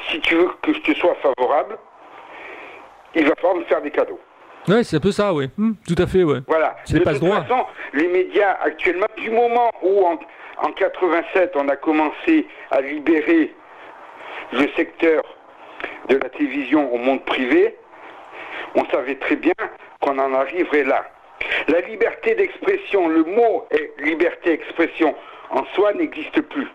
[0.10, 1.78] si tu veux que je te sois favorable,
[3.16, 4.20] il va falloir me faire des cadeaux.
[4.68, 5.50] Ouais, c'est un peu ça, oui.
[5.58, 6.40] Hmm, tout à fait, ouais.
[6.48, 6.78] Voilà.
[6.86, 10.18] C'est de toute façon, les médias actuellement, du moment où en,
[10.66, 13.54] en 87 on a commencé à libérer
[14.54, 15.24] le secteur
[16.08, 17.76] de la télévision au monde privé,
[18.76, 19.54] on savait très bien
[20.02, 21.06] qu'on en arriverait là.
[21.68, 25.16] La liberté d'expression, le mot est liberté d'expression
[25.50, 26.68] en soi n'existe plus.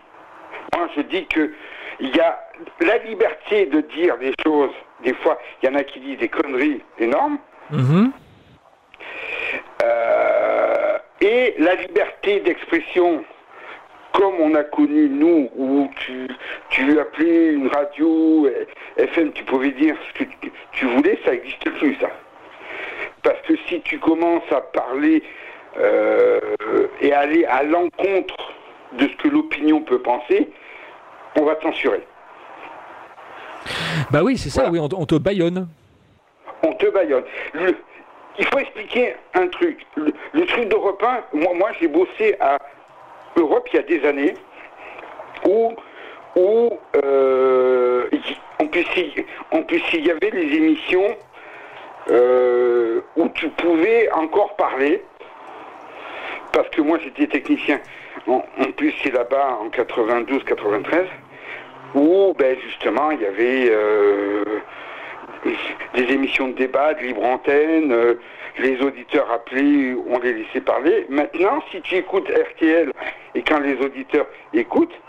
[0.75, 1.51] Moi, je dis que
[1.99, 2.39] il y a
[2.79, 4.71] la liberté de dire des choses.
[5.03, 7.39] Des fois, il y en a qui disent des conneries énormes.
[7.71, 8.11] Mhm.
[9.83, 13.23] Euh, et la liberté d'expression,
[14.13, 16.27] comme on a connu nous, où tu,
[16.69, 18.49] tu appelais une radio
[18.97, 20.29] FM, tu pouvais dire ce que
[20.71, 22.09] tu voulais, ça n'existe plus, ça.
[23.23, 25.23] Parce que si tu commences à parler
[25.77, 26.39] euh,
[27.01, 28.53] et aller à l'encontre
[28.93, 30.49] de ce que l'opinion peut penser,
[31.37, 32.01] on va censurer.
[34.11, 35.67] Bah oui, c'est ça, oui, on, te baillonne.
[36.63, 37.23] On te baillonne.
[38.37, 39.85] il faut expliquer un truc.
[39.95, 42.57] Le, truc d'Europe 1, moi, moi j'ai bossé à
[43.37, 44.33] Europe il y a des années,
[45.45, 45.73] où,
[46.35, 48.07] où euh,
[48.59, 48.67] en,
[49.63, 51.15] plus, il y avait les émissions
[52.09, 55.03] euh, où tu pouvais encore parler,
[56.51, 57.79] parce que moi j'étais technicien,
[58.27, 58.41] en,
[58.75, 61.05] plus c'est là-bas en 92-93,
[61.95, 64.43] où ben, justement il y avait euh,
[65.93, 68.17] des émissions de débat, de libre antenne,
[68.59, 71.05] les auditeurs appelés, on les laissait parler.
[71.09, 72.91] Maintenant, si tu écoutes RTL
[73.35, 74.99] et quand les auditeurs écoutent,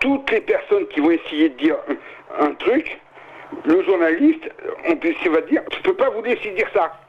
[0.00, 1.76] toutes les personnes qui vont essayer de dire
[2.38, 3.00] un truc,
[3.64, 4.50] le journaliste,
[4.88, 7.00] on peut, va dire, je ne peux pas vous laisser dire ça.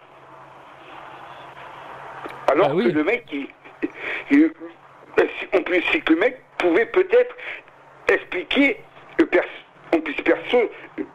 [2.52, 3.26] Alors ah que le mec,
[4.32, 4.52] il,
[5.54, 7.36] on peut, c'est que le mec pouvait peut-être
[8.08, 8.78] expliquer,
[9.94, 10.58] on puisse perso,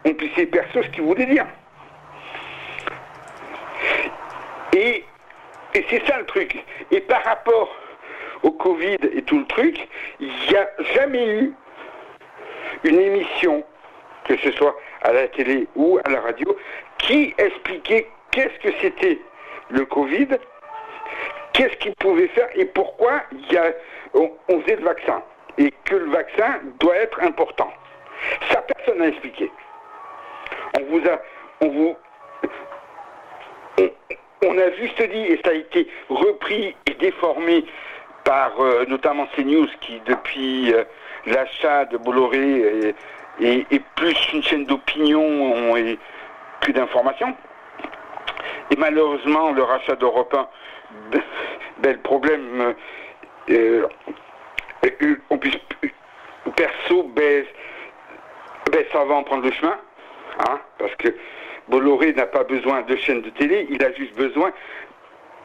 [0.05, 1.47] on puisse perso ce qu'il voulait dire.
[4.77, 5.05] Et,
[5.89, 6.63] c'est ça le truc.
[6.91, 7.75] Et par rapport
[8.43, 9.89] au Covid et tout le truc,
[10.21, 11.55] il n'y a jamais eu
[12.85, 13.65] une émission,
[14.25, 16.55] que ce soit à la télé ou à la radio,
[16.99, 19.19] qui expliquait qu'est-ce que c'était
[19.71, 20.29] le Covid,
[21.55, 23.73] qu'est-ce qu'il pouvait faire et pourquoi y a,
[24.13, 25.23] on, faisait le vaccin
[25.57, 27.73] et que le vaccin doit être important.
[28.51, 29.51] Ça, personne n'a expliqué.
[30.79, 31.23] On vous a,
[31.63, 31.97] on vous,
[34.45, 37.65] on, a juste dit, et ça a été repris et déformé
[38.25, 40.85] par euh, notamment CNews qui, depuis euh,
[41.27, 42.95] l'achat de Bolloré,
[43.41, 45.75] et, plus une chaîne d'opinion
[46.61, 47.35] que d'informations.
[48.71, 50.49] Et malheureusement, le rachat d'Europe 1,
[51.79, 52.75] ben, le problème,
[53.51, 53.87] euh,
[54.85, 55.59] euh, on puisse,
[56.57, 57.45] perso, ben,
[58.73, 59.77] ben, ça va en prendre le chemin,
[60.49, 61.09] hein, parce que
[61.69, 64.53] Bolloré n'a pas besoin de chaîne de télé, il a juste besoin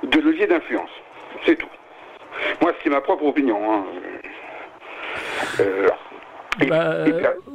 [0.04, 0.90] de levier d'influence.
[1.46, 1.68] C'est tout.
[2.62, 3.58] Moi, c'est ma propre opinion.
[3.72, 3.84] Hein.
[5.60, 5.88] Euh,
[6.68, 7.06] bah,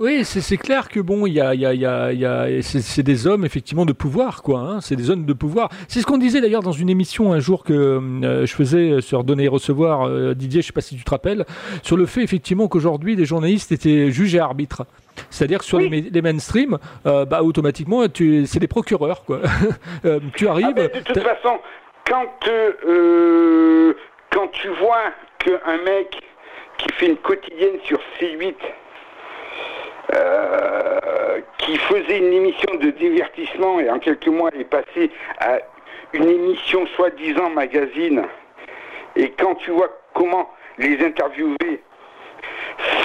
[0.00, 3.44] oui, c'est clair que bon, il y a, y a, y a, c'est des hommes
[3.44, 4.60] effectivement de pouvoir, quoi.
[4.60, 5.68] Hein, c'est des hommes de pouvoir.
[5.88, 9.22] C'est ce qu'on disait d'ailleurs dans une émission un jour que euh, je faisais sur
[9.22, 11.44] Donner et Recevoir, euh, Didier, je sais pas si tu te rappelles,
[11.82, 14.84] sur le fait effectivement qu'aujourd'hui les journalistes étaient juges et arbitres.
[15.30, 19.40] C'est-à-dire que sur les, les, mainstream, euh, bah, automatiquement, c'est des procureurs, quoi.
[20.36, 20.74] tu arrives.
[20.76, 21.58] Ah, de toute façon,
[22.04, 22.26] quand,
[24.30, 26.20] quand tu vois qu'un mec
[26.78, 28.54] qui fait une quotidienne sur C8
[30.14, 35.58] euh, qui faisait une émission de divertissement et en quelques mois est passé à
[36.12, 38.22] une émission soi-disant magazine.
[39.16, 41.82] Et quand tu vois comment les interviewés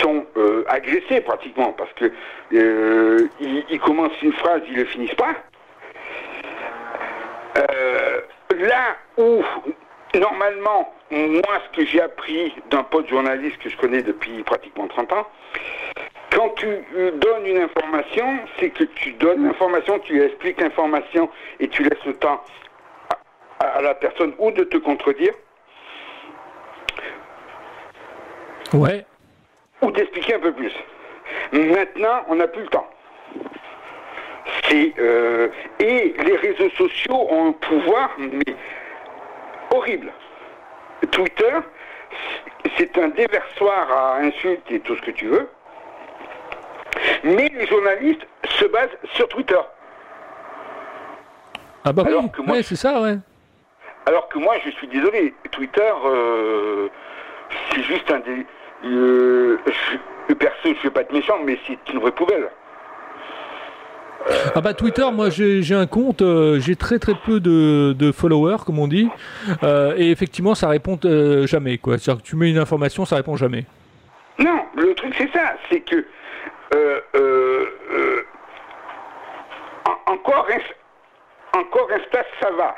[0.01, 2.11] sont euh, agressés pratiquement parce que
[2.53, 5.35] euh, ils, commencent une phrase, ils ne finissent pas.
[7.57, 8.21] Euh,
[8.57, 9.43] là où
[10.15, 15.13] normalement, moi ce que j'ai appris d'un pote journaliste que je connais depuis pratiquement 30
[15.13, 15.27] ans,
[16.31, 16.67] quand tu
[17.15, 18.25] donnes une information,
[18.57, 22.41] c'est que tu donnes l'information, tu expliques l'information et tu laisses le temps
[23.59, 25.33] à la personne ou de te contredire.
[28.73, 29.05] Ouais.
[29.81, 30.73] Ou d'expliquer un peu plus.
[31.51, 32.87] Maintenant, on n'a plus le temps.
[34.73, 38.55] Euh, et les réseaux sociaux ont un pouvoir mais
[39.73, 40.11] horrible.
[41.11, 41.57] Twitter,
[42.77, 45.49] c'est un déversoir à insultes et tout ce que tu veux.
[47.23, 49.59] Mais les journalistes se basent sur Twitter.
[51.83, 52.03] Ah bah
[52.47, 53.17] oui, c'est ça, ouais.
[54.05, 56.87] Alors que moi, je suis désolé, Twitter, euh,
[57.71, 58.45] c'est juste un des...
[58.85, 59.57] Euh,
[60.29, 62.49] je, perso, je ne vais pas être méchant, mais c'est une vraie poubelle.
[64.53, 68.77] Ah bah Twitter, moi j'ai un compte, euh, j'ai très très peu de, followers comme
[68.77, 69.09] on dit,
[69.97, 70.99] et effectivement ça répond
[71.47, 71.97] jamais quoi.
[71.97, 73.65] C'est-à-dire que tu mets une information, ça répond jamais.
[74.37, 76.05] Non, le truc c'est ça, c'est que
[80.05, 80.47] encore,
[81.57, 82.75] encore Insta ça va?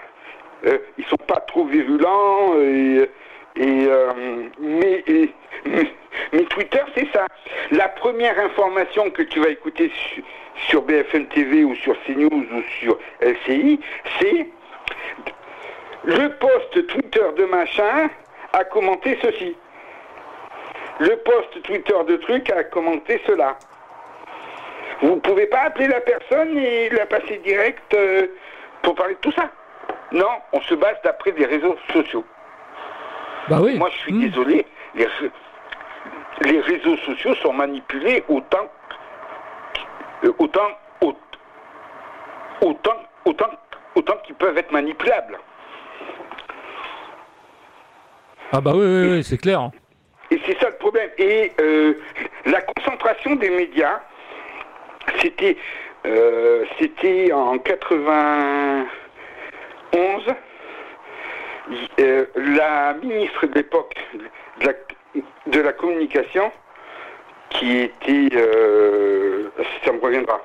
[0.65, 3.09] Euh, ils sont pas trop virulents et,
[3.59, 4.13] euh,
[4.59, 5.03] mais,
[6.31, 7.27] mais, Twitter c'est ça.
[7.71, 9.91] La première information que tu vas écouter
[10.67, 13.79] sur, BFM TV ou sur CNews ou sur LCI,
[14.19, 14.47] c'est
[16.03, 18.09] le post Twitter de machin
[18.53, 19.55] a commenté ceci.
[20.99, 23.57] Le post Twitter de truc a commenté cela.
[25.01, 28.27] Vous ne pouvez pas appeler la personne et la passer direct euh,
[28.81, 29.49] pour parler de tout ça.
[30.11, 32.23] Non, on se base d'après des réseaux sociaux.
[33.49, 33.77] Bah oui.
[33.77, 34.21] Moi, je suis hmm.
[34.21, 35.07] désolé, les,
[36.45, 38.71] les, réseaux sociaux sont manipulés autant,
[40.39, 40.69] autant,
[42.61, 43.49] autant, autant,
[43.95, 45.37] autant qu'ils peuvent être manipulables.
[48.51, 49.71] Ah bah oui, oui, oui c'est clair.
[50.31, 51.09] Et c'est ça le problème.
[51.17, 51.95] Et euh,
[52.45, 53.99] la concentration des médias,
[55.21, 55.57] c'était,
[56.05, 58.85] euh, c'était en 80.
[61.73, 63.95] 11, euh, la ministre de l'époque
[65.47, 66.51] de la, communication,
[67.49, 69.49] qui était, euh,
[69.83, 70.41] ça me reviendra,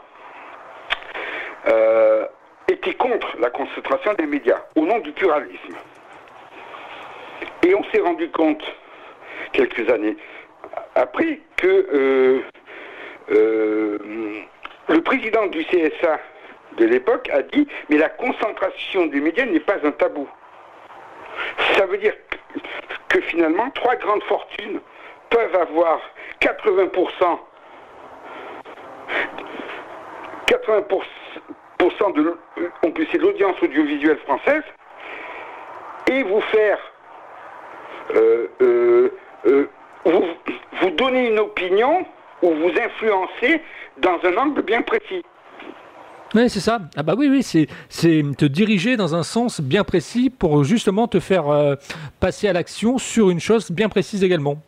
[1.68, 2.26] euh,
[2.68, 5.76] était contre la concentration des médias au nom du pluralisme.
[7.64, 8.62] Et on s'est rendu compte,
[9.52, 10.16] quelques années
[10.94, 12.42] après, que
[14.88, 16.18] le président du CSA,
[16.76, 20.28] de l'époque a dit mais la concentration des médias n'est pas un tabou.
[21.76, 22.14] Ça veut dire
[23.08, 24.80] que finalement, trois grandes fortunes
[25.30, 26.00] peuvent avoir
[26.40, 27.38] 80%,
[30.46, 34.62] 80% de, l'audience audiovisuelle française
[36.10, 36.78] et vous faire
[38.14, 39.12] euh, euh,
[39.46, 39.68] euh,
[40.80, 42.06] vous donner une opinion
[42.42, 43.60] ou vous influencer
[43.98, 45.24] dans un angle bien précis.
[46.34, 46.80] Oui, c'est ça.
[46.96, 47.66] Ah bah oui, oui, c'est,
[48.36, 51.74] te diriger dans un sens bien précis pour justement te faire euh,
[52.20, 54.58] passer à l'action sur une chose bien précise également.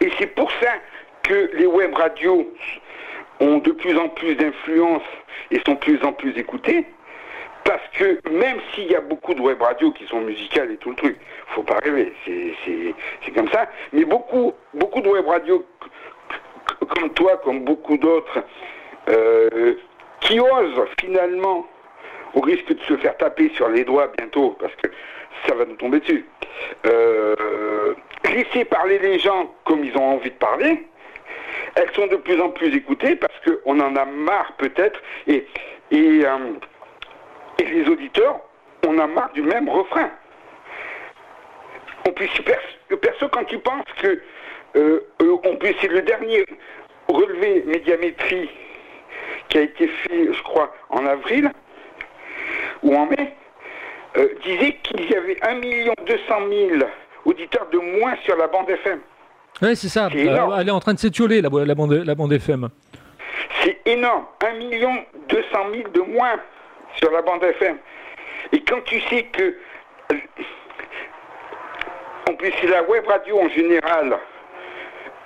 [0.00, 0.72] Et c'est pour ça
[1.22, 2.52] que les web radios
[3.38, 5.02] ont de plus en plus d'influence
[5.52, 6.84] et sont de plus en plus écoutées.
[7.64, 10.90] Parce que même s'il y a beaucoup de web radios qui sont musicales et tout
[10.90, 11.16] le truc,
[11.48, 13.68] faut pas rêver, c'est, comme ça.
[13.92, 15.64] Mais beaucoup, beaucoup de web radios
[16.88, 18.40] comme toi, comme beaucoup d'autres,
[19.08, 19.74] euh,
[20.20, 21.66] qui ose finalement,
[22.34, 24.90] au risque de se faire taper sur les doigts bientôt, parce que
[25.46, 26.26] ça va nous tomber dessus,
[26.86, 27.94] euh,
[28.32, 30.86] laisser parler les gens comme ils ont envie de parler,
[31.74, 35.46] elles sont de plus en plus écoutées parce qu'on en a marre peut-être, et,
[35.92, 36.36] euh,
[37.58, 38.40] et, les auditeurs,
[38.86, 40.10] on a marre du même refrain.
[42.06, 44.20] On puisse, perso, quand tu penses que
[44.76, 46.44] euh, on c'est le dernier
[47.08, 48.48] relevé médiamétrie
[49.50, 51.50] qui a été fait, je crois, en avril
[52.82, 53.34] ou en mai,
[54.16, 55.60] euh, disait qu'il y avait 1
[56.06, 56.24] 200
[56.78, 56.82] 000
[57.24, 59.00] auditeurs de moins sur la bande FM.
[59.60, 60.06] Oui, c'est ça.
[60.06, 62.68] Euh, elle est en train de s'étioler, la, la, bande, la bande FM.
[63.62, 64.24] C'est énorme.
[64.42, 64.58] 1
[65.28, 66.40] 200 000 de moins
[66.96, 67.76] sur la bande FM.
[68.52, 69.56] Et quand tu sais que,
[72.28, 74.18] en plus, la web radio en général,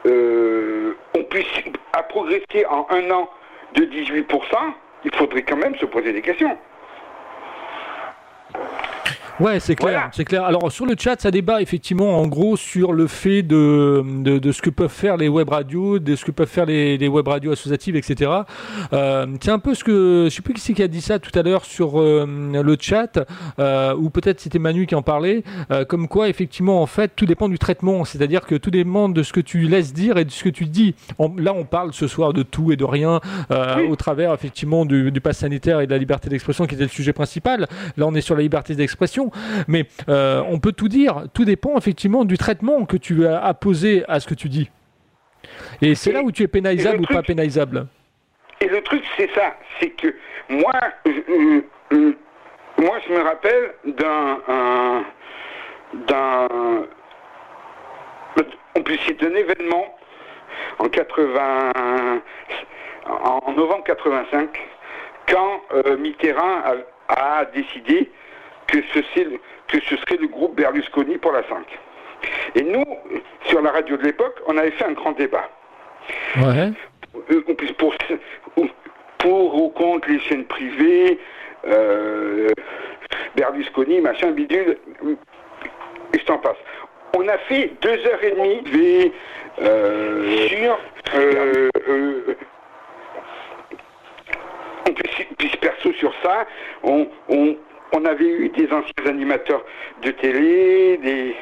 [0.06, 1.46] euh, on puisse,
[1.92, 3.30] a progressé en un an
[3.74, 4.24] de 18%,
[5.04, 6.56] il faudrait quand même se poser des questions.
[9.40, 10.44] Ouais, c'est clair, c'est clair.
[10.44, 14.62] Alors sur le chat, ça débat effectivement en gros sur le fait de, de, ce
[14.62, 17.50] que peuvent faire les web radios, de ce que peuvent faire les, les web radios
[17.50, 18.30] associatives, etc.
[18.92, 21.18] Euh, c'est un peu ce que je sais plus qui c'est qui a dit ça
[21.18, 23.18] tout à l'heure sur euh, le chat,
[23.58, 25.42] euh, ou peut-être c'était Manu qui en parlait,
[25.88, 29.32] comme quoi effectivement en fait tout dépend du traitement, c'est-à-dire que tout dépend de ce
[29.32, 30.94] que tu laisses dire et de ce que tu dis.
[31.38, 33.20] là, on parle ce soir de tout et de rien
[33.88, 36.90] au travers effectivement du, du pass sanitaire et de la liberté d'expression qui était le
[36.90, 37.66] sujet principal.
[37.96, 39.23] Là, on est sur la liberté d'expression
[39.68, 41.24] mais euh, on peut tout dire.
[41.32, 44.70] Tout dépend effectivement du traitement que tu as apposé à ce que tu dis.
[45.82, 47.86] Et c'est là où tu es pénalisable ou pas pénalisable.
[48.60, 49.54] Et le truc, c'est ça.
[49.80, 50.14] C'est que
[50.48, 50.72] moi,
[51.06, 51.60] euh,
[51.92, 52.12] euh,
[52.78, 55.04] moi, je me rappelle d'un.
[56.08, 56.48] d'un.
[58.76, 59.96] On peut citer un événement
[60.78, 61.72] en 80.
[63.06, 64.48] en novembre 85,
[65.28, 65.62] quand
[65.98, 66.62] Mitterrand
[67.08, 68.10] a décidé
[68.66, 69.00] que ce,
[69.68, 71.66] que ce serait le groupe Berlusconi pour la 5.
[72.54, 72.84] Et nous,
[73.46, 75.48] sur la radio de l'époque, on avait fait un grand débat.
[76.36, 76.70] Ouais.
[77.30, 77.42] Euh,
[77.78, 77.94] pour,
[79.18, 81.18] pour ou contre les chaînes privées,
[81.66, 82.50] euh,
[83.36, 84.78] Berlusconi, machin, bidule,
[86.12, 86.56] et je t'en passe.
[87.16, 89.12] On a fait deux heures et demie
[89.62, 90.78] euh, sur
[91.14, 91.70] euh,
[94.86, 94.92] on
[95.36, 96.46] puisse, perso sur ça,
[96.82, 97.56] on, on,
[97.94, 99.64] on avait eu des anciens animateurs
[100.02, 101.36] de télé, des,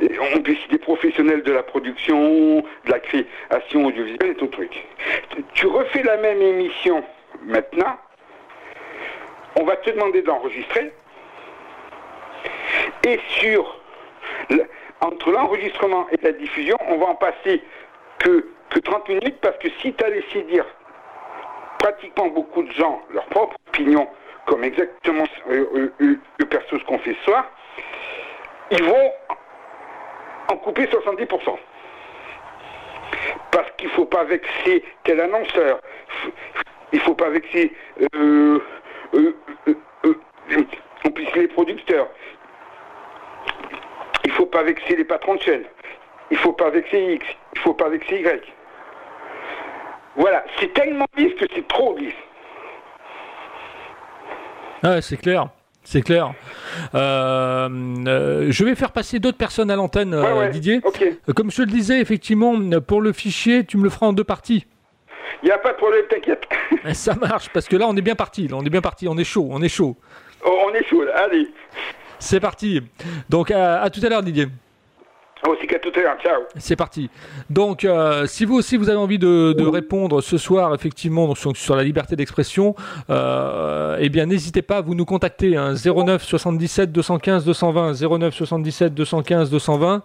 [0.00, 4.86] des professionnels de la production, de la création audiovisuelle et tout truc.
[5.52, 7.04] Tu refais la même émission
[7.42, 7.98] maintenant,
[9.56, 10.92] on va te demander d'enregistrer,
[13.06, 13.80] et sur
[15.00, 17.62] entre l'enregistrement et la diffusion, on va en passer
[18.18, 20.64] que, que 30 minutes parce que si tu as laissé dire
[21.78, 24.08] pratiquement beaucoup de gens leur propre opinion
[24.48, 27.44] comme exactement euh, euh, le perso qu'on fait ce soir,
[28.70, 29.12] ils vont
[30.50, 31.58] en couper 70%.
[33.50, 35.80] Parce qu'il ne faut pas vexer quel annonceur,
[36.92, 37.72] il ne faut pas vexer
[38.14, 38.58] euh,
[41.36, 42.08] les producteurs,
[44.24, 45.64] il ne faut pas vexer les patrons de chaîne,
[46.30, 48.42] il ne faut pas vexer X, il ne faut pas vexer Y.
[50.16, 52.14] Voilà, c'est tellement lisse que c'est trop lisse.
[54.82, 55.48] Ah c'est clair.
[55.84, 56.34] C'est clair.
[56.94, 57.68] Euh,
[58.06, 60.82] euh, je vais faire passer d'autres personnes à l'antenne, euh, Didier.
[61.34, 64.24] Comme je te le disais, effectivement, pour le fichier, tu me le feras en deux
[64.24, 64.66] parties.
[65.42, 66.46] Il n'y a pas de problème, t'inquiète.
[66.92, 68.50] Ça marche, parce que là, on est bien parti.
[68.52, 69.08] on est bien parti.
[69.08, 69.48] On est chaud.
[69.50, 69.96] On est chaud.
[70.44, 71.04] Oh, on est chaud.
[71.14, 71.48] Allez.
[72.18, 72.82] C'est parti.
[73.30, 74.48] Donc, à tout à l'heure, Didier.
[76.56, 77.10] C'est parti.
[77.48, 81.84] Donc, euh, si vous aussi vous avez envie de, répondre ce soir, effectivement, sur, la
[81.84, 82.74] liberté d'expression,
[83.10, 85.50] euh, eh bien, n'hésitez pas, vous nous contacter.
[85.50, 90.02] 09 77 215 220, 09 77 215 220.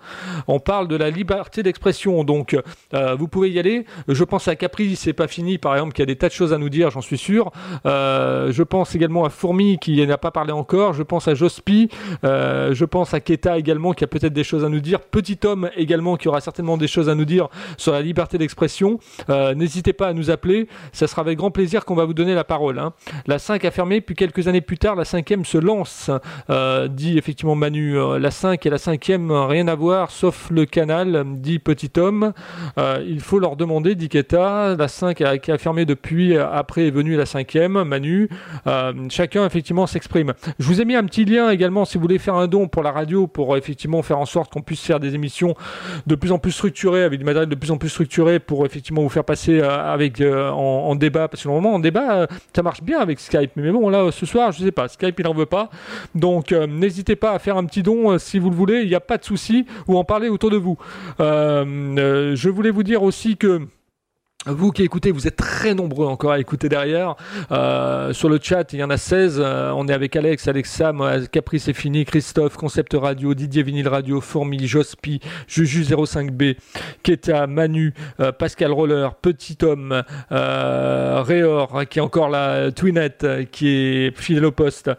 [0.48, 2.56] On parle de la liberté d'expression, donc
[2.94, 3.86] euh, vous pouvez y aller.
[4.08, 6.54] Je pense à Capri, c'est pas fini, par exemple, qui a des tas de choses
[6.54, 7.52] à nous dire, j'en suis sûr.
[7.86, 10.94] je pense également à Fourmi qui n'a pas parlé encore.
[10.94, 11.90] Je pense à Jospi.
[12.24, 15.70] je pense à Keta également qui a peut-être des choses à nous dire petit homme
[15.76, 19.00] également qui aura certainement des choses à nous dire sur la liberté d'expression.
[19.30, 22.36] Euh, n'hésitez pas à nous appeler, ça sera avec grand plaisir qu'on va vous donner
[22.36, 22.78] la parole.
[22.78, 22.94] Hein.
[23.26, 26.12] La 5 a fermé, puis quelques années plus tard, la 5e se lance,
[26.50, 27.98] euh, dit effectivement Manu.
[27.98, 32.34] Euh, la 5 et la 5e, rien à voir, sauf le canal, dit Petit Homme.
[32.78, 34.76] il faut leur demander, dit Keta.
[34.76, 38.30] La 5 a, qui a fermé depuis, après est venue la 5e, Manu.
[39.10, 40.34] chacun effectivement s'exprime.
[40.60, 42.84] Je vous ai mis un petit lien également si vous voulez faire un don pour
[42.84, 45.56] la radio, pour effectivement faire en sorte qu'on puisse faire des émissions
[46.08, 49.02] de plus en plus structurées, avec du matériel de plus en plus structuré pour effectivement
[49.02, 51.28] vous faire passer euh, avec, euh, en, débat.
[51.28, 53.52] Parce que normalement, en débat, euh, ça marche bien avec Skype.
[53.56, 55.70] Mais bon, là, ce soir, je sais pas, Skype, il n'en veut pas.
[56.16, 59.00] Donc, n'hésitez pas à faire un petit don si vous le voulez, il n'y a
[59.00, 60.78] pas de souci, ou en parler autour de vous.
[61.20, 63.62] je voulais vous dire aussi que
[64.46, 67.16] vous qui écoutez, vous êtes très nombreux encore à écouter derrière.
[67.52, 69.40] Euh, sur le chat, il y en a 16.
[69.40, 70.92] Euh, on est avec Alex, Alexa,
[71.32, 76.58] Caprice c'est fini, Christophe, Concept Radio, Didier Vinyl Radio, Fourmi, Jospi, Juju05B,
[77.04, 84.18] Keta, Manu, euh, Pascal Roller, Petit Homme, Réor, qui est encore là, Twinette, qui est
[84.18, 84.92] fidèle au poste.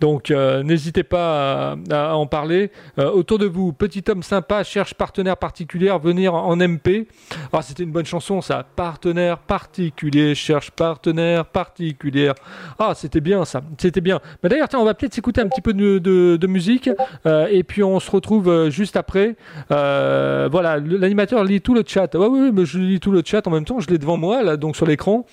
[0.00, 2.70] Donc n'hésitez pas à, en parler.
[2.98, 7.08] autour de vous, Petit Homme sympa, cherche partenaire particulier, venir en MP.
[7.52, 8.64] Ah, c'était une bonne chanson, ça.
[8.76, 12.34] Pas partenaire particulier, cherche partenaire particulière.
[12.78, 14.20] Ah, c'était bien ça, c'était bien.
[14.42, 16.90] Mais d'ailleurs, tiens, on va peut-être s'écouter un petit peu de, musique
[17.24, 19.36] euh, et puis on se retrouve euh, juste après.
[19.70, 22.14] Euh, voilà, l'animateur lit tout le chat.
[22.14, 24.42] Ouais, oui, mais je lis tout le chat en même temps, je l'ai devant moi,
[24.42, 25.24] là, donc sur l'écran.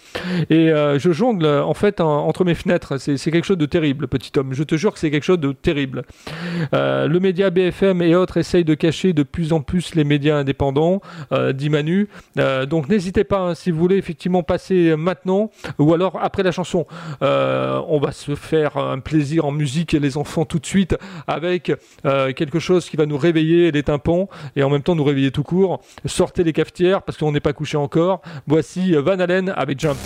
[0.49, 2.97] Et je jongle en fait entre mes fenêtres.
[2.97, 4.53] C'est quelque chose de terrible, petit homme.
[4.53, 6.03] Je te jure que c'est quelque chose de terrible.
[6.71, 11.01] le média BFM et autres essayent de cacher de plus en plus les médias indépendants,
[11.53, 12.07] dit Manu.
[12.69, 16.85] donc n'hésitez pas, hein, si vous voulez effectivement passer maintenant ou alors après la chanson.
[17.21, 20.95] on va se faire un plaisir en musique et les enfants tout de suite
[21.27, 21.71] avec
[22.05, 25.31] euh, quelque chose qui va nous réveiller les tympans et en même temps nous réveiller
[25.31, 25.81] tout court.
[26.05, 28.21] Sortez les cafetières parce qu'on n'est pas couché encore.
[28.47, 29.97] Voici Van Allen avec Jump.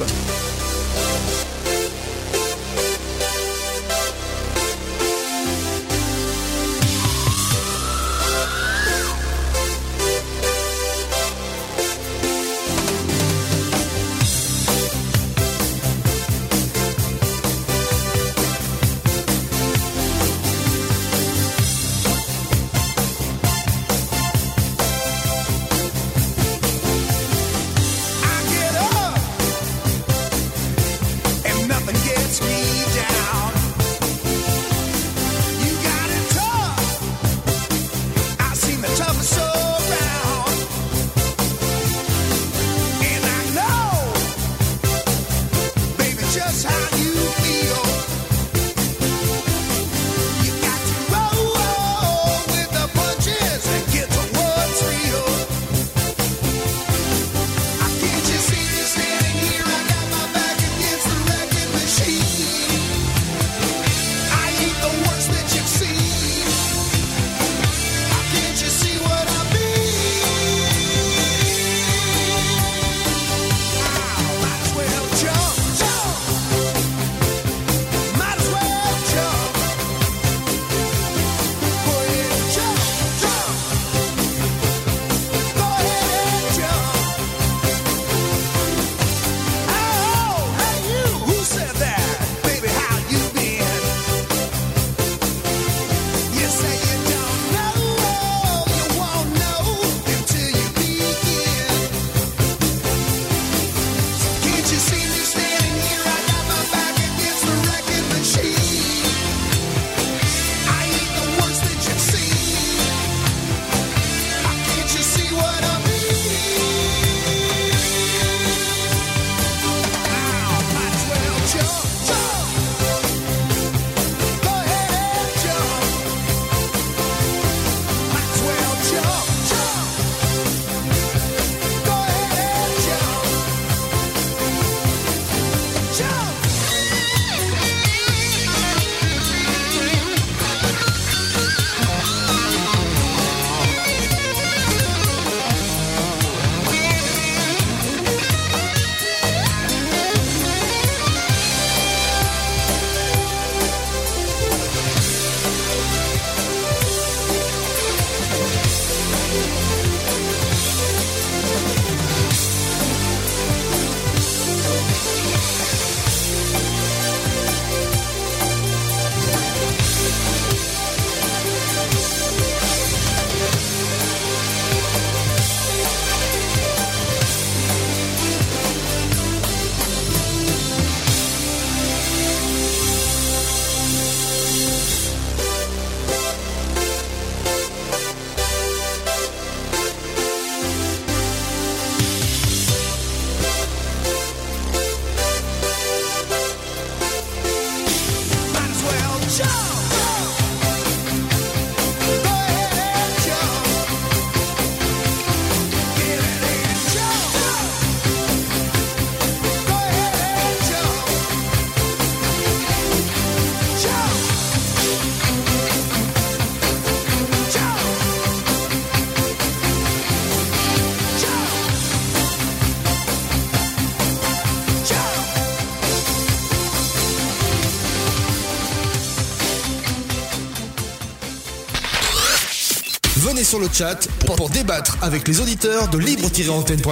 [233.54, 236.90] Sur le chat pour, débattre avec les auditeurs de libre-antenne.fr.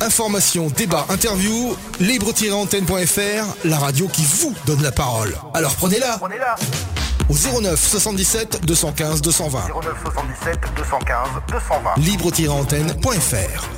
[0.00, 5.36] Information, débat, interview, libre-antenne.fr, la radio qui vous donne la parole.
[5.52, 6.16] Alors prenez-la.
[6.18, 6.54] prenez-la.
[7.28, 9.58] au 09 77 215 220.
[9.66, 11.94] 09 77 215 220.
[11.96, 13.77] Libre-antenne.fr.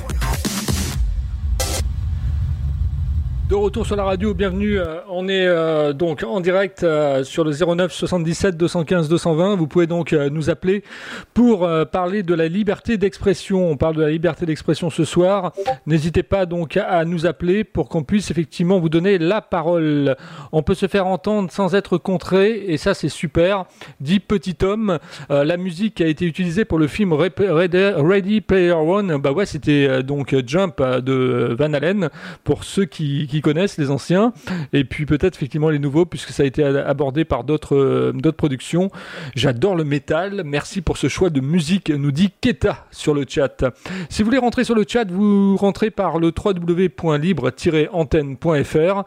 [3.51, 4.79] De retour sur la radio, bienvenue.
[4.79, 9.57] Euh, on est euh, donc en direct euh, sur le 09 77 215 220.
[9.57, 10.85] Vous pouvez donc nous appeler
[11.33, 13.69] pour parler de la liberté d'expression.
[13.69, 15.51] On parle de la liberté d'expression ce soir.
[15.85, 20.15] N'hésitez pas donc à nous appeler pour qu'on puisse effectivement vous donner la parole.
[20.53, 23.65] On peut se faire entendre sans être contré et ça c'est super.
[23.99, 24.97] Dit petit homme,
[25.29, 30.33] la musique a été utilisée pour le film Ready Player One, bah ouais c'était donc
[30.47, 32.09] Jump de Van Halen
[32.45, 34.33] pour ceux qui connaissent, les anciens,
[34.73, 38.37] et puis peut-être effectivement les nouveaux, puisque ça a été abordé par d'autres euh, d'autres
[38.37, 38.89] productions.
[39.35, 40.43] J'adore le métal.
[40.45, 43.65] Merci pour ce choix de musique, nous dit Keta sur le chat.
[44.09, 49.03] Si vous voulez rentrer sur le chat, vous rentrez par le www.libre-antenne.fr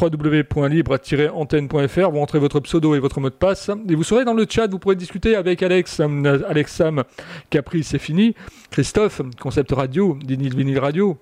[0.00, 3.70] www.libre-antenne.fr vous rentrez votre pseudo et votre mot de passe.
[3.88, 7.04] Et vous serez dans le chat, vous pourrez discuter avec Alex, euh, Alex Sam,
[7.50, 8.34] Capri, c'est fini,
[8.70, 11.18] Christophe, Concept Radio, Dinil Vinyl Radio,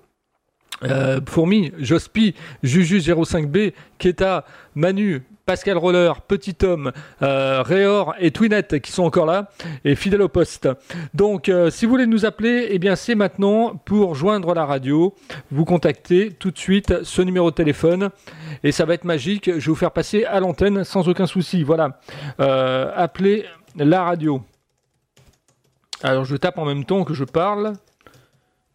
[0.83, 4.45] euh, Fourmi, Jospi, Juju05B, Keta,
[4.75, 9.51] Manu, Pascal Roller, Petit Homme, euh, Réor et Twinette qui sont encore là
[9.85, 10.67] et fidèle au poste.
[11.13, 15.13] Donc euh, si vous voulez nous appeler, eh bien c'est maintenant pour joindre la radio.
[15.51, 18.09] Vous contactez tout de suite ce numéro de téléphone
[18.63, 19.45] et ça va être magique.
[19.45, 21.63] Je vais vous faire passer à l'antenne sans aucun souci.
[21.63, 21.99] Voilà.
[22.37, 23.45] Appelez
[23.77, 24.41] la radio.
[26.03, 27.73] Alors je tape en même temps que je parle.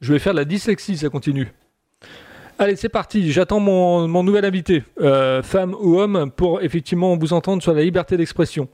[0.01, 1.53] Je vais faire de la dyslexie, ça continue.
[2.63, 3.33] Allez, c'est parti.
[3.33, 8.19] J'attends mon, nouvel invité, euh, femme ou homme, pour effectivement vous entendre sur la liberté
[8.19, 8.69] d'expression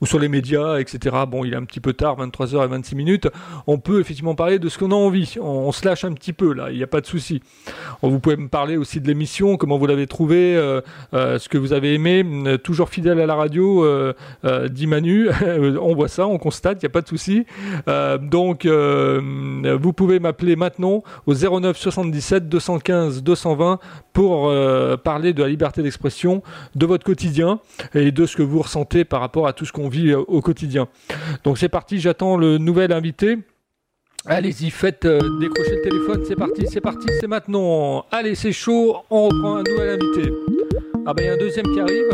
[0.00, 1.16] ou sur les médias, etc.
[1.28, 3.28] Bon, il est un petit peu tard, 23h et 26 minutes.
[3.66, 5.36] On peut effectivement parler de ce qu'on a envie.
[5.40, 7.40] On, se lâche un petit peu là, il n'y a pas de souci.
[8.02, 10.80] Vous pouvez me parler aussi de l'émission, comment vous l'avez trouvé, euh,
[11.14, 12.24] euh, ce que vous avez aimé.
[12.26, 13.86] Euh, toujours fidèle à la radio,
[14.68, 15.28] dit Manu.
[15.80, 17.46] on voit ça, on constate, il n'y a pas de souci.
[18.20, 23.78] donc, vous pouvez m'appeler maintenant au 09 77 215 220
[24.12, 24.52] pour
[25.02, 26.42] parler de la liberté d'expression,
[26.74, 27.60] de votre quotidien
[27.94, 30.40] et de ce que vous ressentez par rapport à tout ce qu'on vit euh, au
[30.40, 30.88] quotidien.
[31.44, 33.38] Donc c'est parti, j'attends le nouvel invité.
[34.26, 38.04] Allez-y, faites euh, décrocher le téléphone, c'est parti, c'est parti, c'est maintenant.
[38.10, 40.30] Allez, c'est chaud, on reprend un nouvel invité.
[41.06, 42.04] Ah ben il y a un deuxième qui arrive.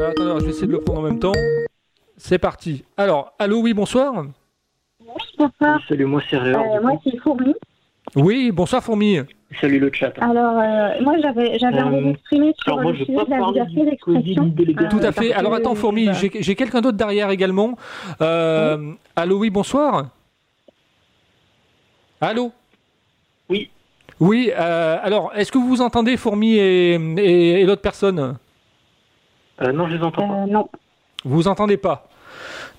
[0.00, 1.32] Ah, attendez, je vais essayer de le prendre en même temps.
[2.16, 2.84] C'est parti.
[2.96, 4.26] Alors, allô, oui, bonsoir.
[5.00, 5.80] Oui, bonsoir.
[5.88, 6.76] Salut, moi c'est Réor.
[6.76, 7.54] Euh, moi c'est Fourmi.
[8.16, 9.20] Oui, bonsoir Fourmi.
[9.60, 10.12] Salut le chat.
[10.20, 14.54] Alors, euh, moi, j'avais, j'avais envie euh, d'exprimer sur le sujet de la liberté d'expression.
[14.90, 15.32] Tout à fait.
[15.32, 17.76] Alors, attends, Fourmi, j'ai, j'ai quelqu'un d'autre derrière également.
[18.20, 20.08] Euh, Allô, oui, bonsoir.
[22.20, 22.52] Allô?
[23.48, 23.70] Oui.
[24.20, 28.36] Oui, euh, alors, est-ce que vous vous entendez, Fourmi et, et, l'autre personne?
[29.60, 30.46] Non, je les entends pas.
[30.46, 30.68] non.
[31.24, 32.08] Vous vous entendez pas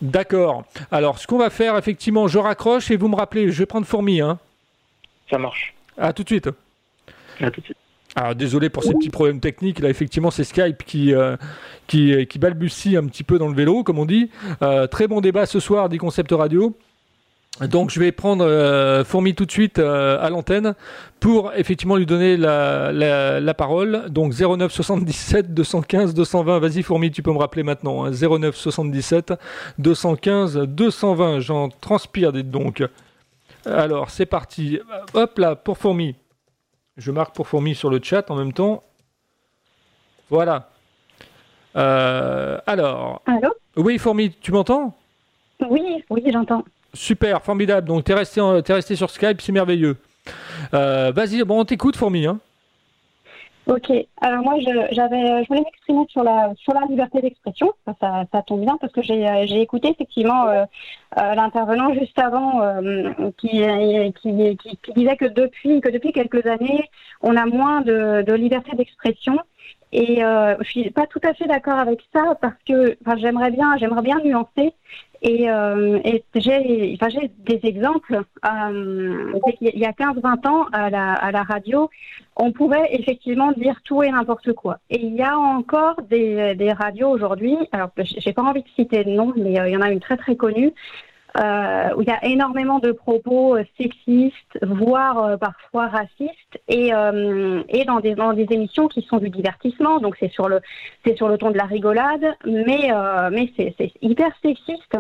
[0.02, 0.64] D'accord.
[0.92, 3.86] Alors, ce qu'on va faire, effectivement, je raccroche et vous me rappelez, je vais prendre
[3.86, 4.22] Fourmi.
[4.22, 4.40] Hein.
[5.30, 5.74] Ça marche.
[5.98, 6.50] À tout de suite.
[7.40, 7.78] À tout de suite.
[8.16, 9.80] Alors désolé pour ces petits problèmes techniques.
[9.80, 11.36] Là, effectivement, c'est Skype qui, euh,
[11.88, 14.30] qui, qui, balbutie un petit peu dans le vélo, comme on dit.
[14.62, 16.78] Euh, très bon débat ce soir des concepts radio.
[17.62, 20.74] Donc je vais prendre euh, Fourmi tout de suite à l'antenne
[21.20, 24.06] pour effectivement lui donner la, la, parole.
[24.10, 26.60] Donc 09 77 215 220.
[26.60, 28.12] Vas-y Fourmi, tu peux me rappeler maintenant.
[28.12, 29.34] 09 77
[29.80, 31.40] 215 220.
[31.40, 32.84] J'en transpire, dites donc.
[33.66, 34.80] Alors, c'est parti.
[35.14, 36.16] Hop là, pour Fourmi.
[36.98, 38.84] Je marque pour Fourmi sur le chat en même temps.
[40.30, 40.70] Voilà.
[41.76, 43.22] Euh, alors.
[43.26, 43.50] Allô?
[43.76, 44.96] Oui, Fourmi, tu m'entends?
[45.70, 46.64] Oui, oui, j'entends.
[46.94, 47.88] Super, formidable.
[47.88, 49.98] Donc, tu es, es, resté sur Skype, c'est merveilleux.
[50.74, 52.28] Euh, vas-y, bon, on t'écoute, Fourmi.
[52.28, 52.40] Hein.
[53.66, 53.92] Ok.
[54.20, 57.72] Alors moi, je, j'avais, je voulais m'exprimer sur la sur la liberté d'expression.
[57.86, 60.66] Ça, ça, tombe bien parce que j'ai, j'ai écouté effectivement euh,
[61.18, 63.64] euh, l'intervenant juste avant euh, qui,
[64.22, 66.90] qui, qui, disait que depuis que depuis quelques années,
[67.22, 69.38] on a moins de, de liberté d'expression.
[69.96, 73.52] Et euh, je suis pas tout à fait d'accord avec ça parce que enfin, j'aimerais
[73.52, 74.74] bien j'aimerais bien nuancer
[75.22, 77.08] et, euh, et j'ai enfin,
[77.40, 78.24] des exemples.
[78.44, 81.90] Euh, il y a 15-20 ans, à la, à la radio,
[82.36, 84.80] on pouvait effectivement dire tout et n'importe quoi.
[84.90, 89.04] Et il y a encore des, des radios aujourd'hui, alors j'ai pas envie de citer
[89.04, 90.74] de nom, mais euh, il y en a une très très connue,
[91.36, 96.92] où il y a énormément de propos euh, sexistes, voire euh, parfois racistes, et,
[97.70, 100.62] et dans, des, dans des émissions qui sont du divertissement, donc c'est sur le
[101.06, 102.92] c'est sur le ton de la rigolade, mais
[103.32, 104.98] mais c'est hyper sexiste.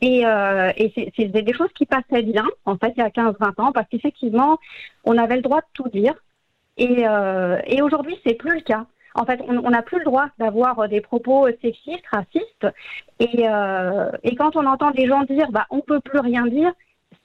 [0.00, 3.72] Et, et c'est des choses qui passaient bien, en fait, il y a 15-20 ans,
[3.72, 4.58] parce qu'effectivement,
[5.04, 6.14] on avait le droit de tout dire.
[6.76, 7.04] Et,
[7.66, 8.86] et aujourd'hui, c'est plus le cas.
[9.14, 12.66] En fait, on n'a plus le droit d'avoir des propos sexistes, racistes.
[13.20, 13.44] Et,
[14.22, 16.72] et quand on entend des gens dire, bah, on peut plus rien dire,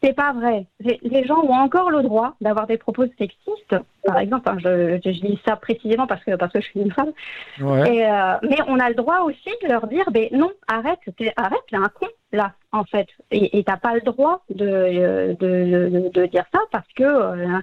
[0.04, 0.66] c'est pas vrai.
[0.80, 4.52] Les gens ont encore le droit d'avoir des propos sexistes, par exemple.
[4.60, 7.12] je, je, dis ça précisément parce que parce que je suis une femme.
[7.60, 11.00] Et, euh, mais on a le droit aussi de leur dire, ben non, arrête,
[11.36, 13.08] arrête, il y a un con là, en fait.
[13.32, 17.60] Et t'as pas le droit de, de, de, dire ça parce que euh, euh,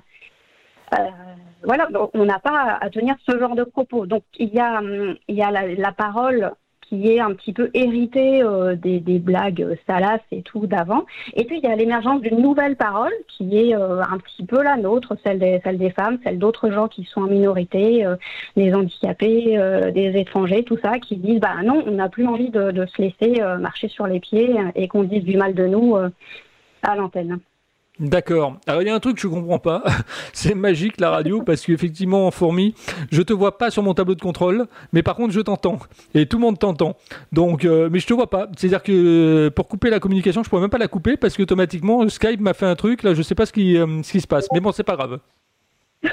[1.64, 4.06] voilà, on n'a pas à tenir ce genre de propos.
[4.06, 9.00] Donc il y a a la, parole qui est un petit peu hérité euh, des,
[9.18, 11.06] blagues salaces et tout d'avant.
[11.34, 14.62] Et puis il y a l'émergence d'une nouvelle parole qui est euh, un petit peu
[14.62, 18.16] la nôtre, celle des, femmes, celle d'autres gens qui sont en minorité, euh,
[18.56, 19.58] des handicapés,
[19.94, 23.40] des étrangers, tout ça, qui disent bah non, on n'a plus envie de se laisser
[23.58, 25.96] marcher sur les pieds et qu'on dise du mal de nous
[26.82, 27.38] à l'antenne.
[28.00, 28.56] D'accord.
[28.66, 29.84] Alors il y a un truc que je comprends pas.
[30.32, 32.74] C'est magique la radio parce qu'effectivement en fourmi,
[33.12, 35.78] je te vois pas sur mon tableau de contrôle, mais par contre je t'entends
[36.12, 36.96] et tout le monde t'entend.
[37.30, 38.48] Donc, euh, mais je te vois pas.
[38.56, 38.92] C'est-à-dire que
[39.46, 42.52] euh, pour couper la communication, je pourrais même pas la couper parce qu'automatiquement Skype m'a
[42.52, 43.04] fait un truc.
[43.04, 44.48] Là, je sais pas ce qui, euh, ce qui se passe.
[44.52, 45.20] Mais bon, c'est pas grave.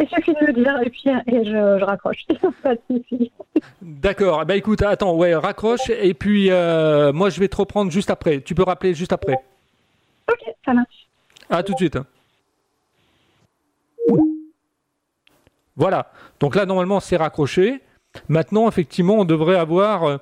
[0.00, 2.26] Il suffit de le dire et puis et je, raccroche.
[3.82, 4.44] D'accord.
[4.44, 8.40] Bah écoute, attends, ouais, raccroche et puis moi je vais te reprendre juste après.
[8.40, 9.38] Tu peux rappeler juste après.
[10.28, 11.08] Ok, ça marche.
[11.50, 11.98] À tout de suite.
[15.76, 16.10] Voilà.
[16.40, 17.80] Donc là, normalement, c'est raccroché.
[18.28, 20.16] Maintenant, effectivement, on devrait avoir euh,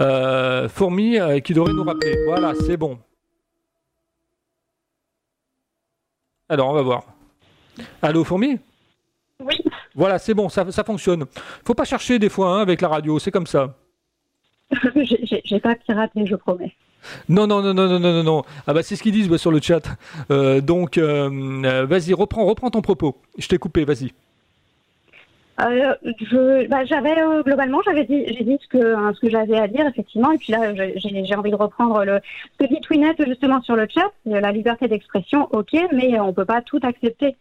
[0.00, 2.16] euh Fourmi euh, qui devrait nous rappeler.
[2.26, 2.98] Voilà, c'est bon.
[6.48, 7.04] Alors, on va voir.
[8.00, 8.58] Allô, Fourmi?
[9.40, 9.56] Oui.
[9.94, 11.24] Voilà, c'est bon, ça, ça fonctionne.
[11.66, 13.74] Faut pas chercher des fois hein, avec la radio, c'est comme ça.
[15.44, 16.74] J'ai pas piraté, je promets.
[17.28, 18.42] Non, non, non, non, non, non, non.
[18.66, 19.82] Ah bah c'est ce qu'ils disent sur le chat.
[20.30, 21.30] Euh, donc, euh,
[21.64, 23.16] euh, vas-y, reprends, reprends ton propos.
[23.38, 24.12] Je t'ai coupé, vas-y.
[25.58, 26.84] bah,
[27.44, 28.78] globalement, j'avais dit, j'ai dit ce que
[29.14, 32.20] ce que j'avais à dire effectivement, et puis là, j'ai, envie de reprendre le
[32.52, 36.44] ce que dit Twinette justement sur le chat, la liberté d'expression, ok, mais on peut
[36.44, 37.36] pas tout accepter.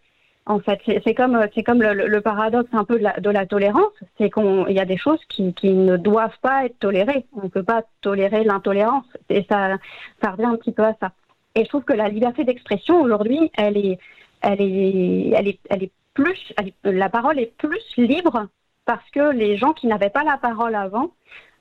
[0.48, 4.80] En fait, c'est comme comme le, paradoxe un peu de la, tolérance, c'est qu'il y
[4.80, 7.26] a des choses qui, ne doivent pas être tolérées.
[7.34, 9.78] On ne peut pas tolérer l'intolérance, et ça
[10.24, 11.12] revient un petit peu à ça.
[11.56, 14.00] Et je trouve que la liberté d'expression aujourd'hui, elle est
[14.42, 18.48] elle est elle est elle est plus la parole est plus libre
[18.86, 21.12] parce que les gens qui n'avaient pas la parole avant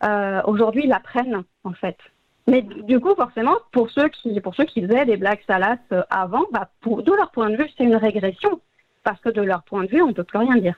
[0.05, 1.99] euh, aujourd'hui la prennent en fait.
[2.47, 6.03] Mais du coup, forcément, pour ceux qui, pour ceux qui faisaient des blagues salaces euh,
[6.11, 8.61] avant, bah, leur point de vue, c'est une régression
[9.03, 10.75] parce que de leur point de vue, on ne peut plus rien dire.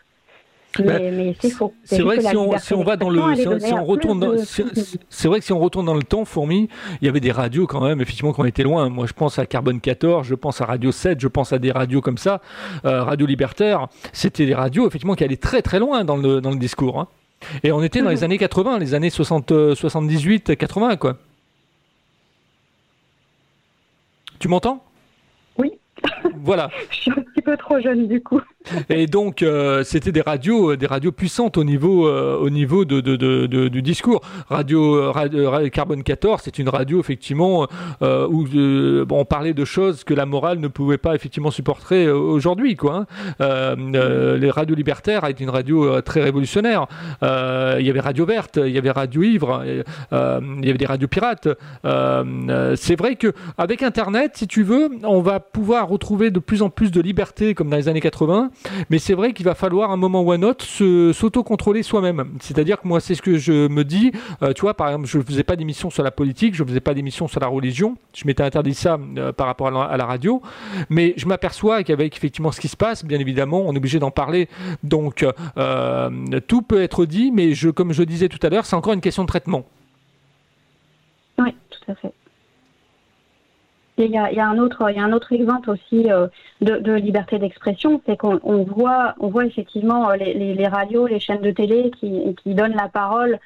[0.78, 1.74] Mais, c'est faux.
[1.84, 4.38] C'est vrai que si on, si on, va dans le, si, on retourne,
[5.10, 6.68] c'est vrai que si on retourne dans le temps, fourmi,
[7.00, 8.88] il y avait des radios quand même, effectivement, qui ont été loin.
[8.88, 11.72] Moi, je pense à Carbone 14, je pense à Radio 7, je pense à des
[11.72, 12.40] radios comme ça,
[12.86, 13.88] euh, Radio Libertaire.
[14.12, 17.00] C'était des radios, effectivement, qui allaient très très loin dans le, dans le discours.
[17.00, 17.08] Hein.
[17.64, 18.24] Et on était dans les mhm.
[18.24, 21.18] années 80, les années 60, 78, 80, quoi.
[24.38, 24.82] Tu m'entends?
[26.36, 26.70] Voilà.
[26.90, 28.40] Je suis un petit peu trop jeune du coup.
[28.88, 32.84] Et donc, euh, c'était des radios, euh, des radios puissantes au niveau, euh, au niveau
[32.84, 34.20] de, du discours.
[34.48, 35.12] Radio,
[35.72, 37.66] Carbone 14, c'est une radio effectivement
[38.00, 38.46] où
[39.10, 43.06] on parlait de choses que la morale ne pouvait pas effectivement supporter aujourd'hui, quoi.
[43.40, 43.76] Hein.
[44.38, 46.86] les radios libertaires été une radio très révolutionnaire.
[47.22, 51.08] il y avait Radio Verte, il y avait Radio Ivre, il y avait des radios
[51.08, 51.48] pirates.
[52.76, 56.70] c'est vrai que avec Internet, si tu veux, on va pouvoir retrouver de plus en
[56.70, 58.50] plus de liberté comme dans les années 80,
[58.90, 62.36] mais c'est vrai qu'il va falloir un moment ou un autre s'auto-contrôler soi-même.
[62.40, 64.12] C'est-à-dire que moi, c'est ce que je me dis.
[64.42, 66.68] Euh, tu vois, par exemple, je ne faisais pas d'émission sur la politique, je ne
[66.68, 67.96] faisais pas d'émission sur la religion.
[68.14, 70.42] Je m'étais interdit ça euh, par rapport à la, radio.
[70.90, 74.10] Mais je m'aperçois qu'avec effectivement ce qui se passe, bien évidemment, on est obligé d'en
[74.10, 74.48] parler.
[74.82, 75.24] Donc,
[75.56, 76.10] euh,
[76.46, 79.00] tout peut être dit, mais je, comme je disais tout à l'heure, c'est encore une
[79.00, 79.64] question de traitement.
[81.38, 82.12] Oui, tout à fait.
[83.98, 86.26] Il y, a, un autre, il y a un autre exemple aussi euh,
[86.62, 91.50] de, liberté d'expression, c'est qu'on voit, on voit effectivement euh, les, radios, les chaînes de
[91.50, 93.38] télé qui, donnent la parole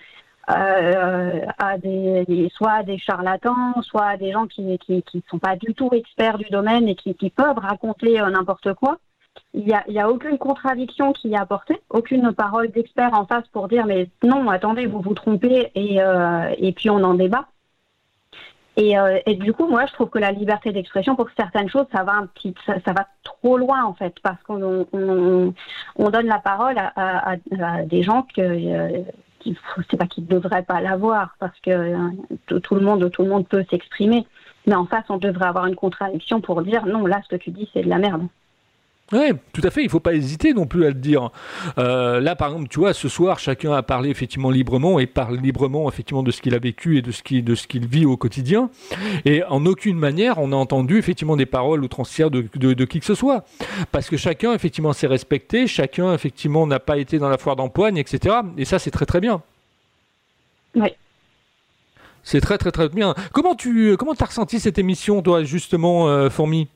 [0.50, 5.56] euh, à des, soit à des charlatans, soit à des gens qui ne sont pas
[5.56, 8.98] du tout experts du domaine et qui, peuvent raconter n'importe quoi.
[9.52, 13.84] Il n'y a, aucune contradiction qui est apportée, aucune parole d'expert en face pour dire
[13.84, 17.48] mais non, attendez, vous vous trompez et puis on en débat.
[18.78, 22.04] Euh, et, du coup, moi, je trouve que la liberté d'expression, pour certaines choses, ça
[22.04, 26.76] va un petit, ça, va trop loin en fait, parce qu'on on, donne la parole
[26.78, 27.36] à,
[27.86, 29.02] des gens que euh,
[29.40, 29.56] qui,
[29.90, 31.96] c'est pas qu'ils ne devraient pas l'avoir, parce que euh,
[32.46, 34.26] tout, le monde, tout le monde peut s'exprimer.
[34.66, 37.50] Mais en face, on devrait avoir une contradiction pour dire non, là, ce que tu
[37.50, 38.26] dis, c'est de la merde.
[39.12, 39.82] Oui, tout à fait.
[39.82, 41.30] Il ne faut pas hésiter non plus à le dire.
[41.78, 45.36] Euh, là, par exemple, tu vois, ce soir, chacun a parlé effectivement librement et parle
[45.36, 48.04] librement effectivement de ce qu'il a vécu et de ce qu'il de ce qu'il vit
[48.04, 48.68] au quotidien.
[49.24, 52.98] Et en aucune manière, on a entendu effectivement des paroles outrancières de, de, de qui
[52.98, 53.44] que ce soit,
[53.92, 57.98] parce que chacun effectivement s'est respecté, chacun effectivement n'a pas été dans la foire d'empoigne,
[57.98, 58.34] etc.
[58.58, 59.40] Et ça, c'est très très bien.
[60.74, 60.88] Oui.
[62.24, 63.14] C'est très très très bien.
[63.32, 66.66] Comment tu comment as ressenti cette émission, toi, justement, euh, Fourmi?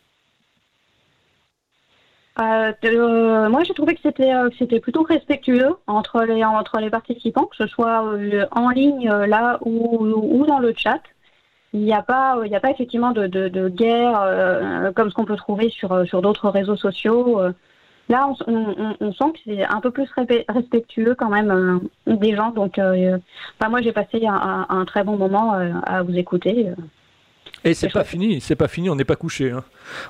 [2.40, 6.88] Euh, euh, moi, j'ai trouvé que c'était euh, c'était plutôt respectueux entre les entre les
[6.88, 8.02] participants, que ce soit
[8.52, 11.02] en ligne là ou, ou dans le chat.
[11.72, 15.70] Il n'y a pas il a pas effectivement de, guerre comme ce qu'on peut trouver
[15.70, 17.40] sur d'autres réseaux sociaux.
[18.08, 20.08] Là, on, on- sent que c'est un peu plus
[20.48, 22.50] respectueux quand même des gens.
[22.50, 25.52] Donc, moi, j'ai passé un, très bon moment
[25.84, 26.70] à vous écouter.
[27.64, 29.50] Et c'est pas fini, c'est pas fini, on n'est pas couché.
[29.50, 29.64] hein.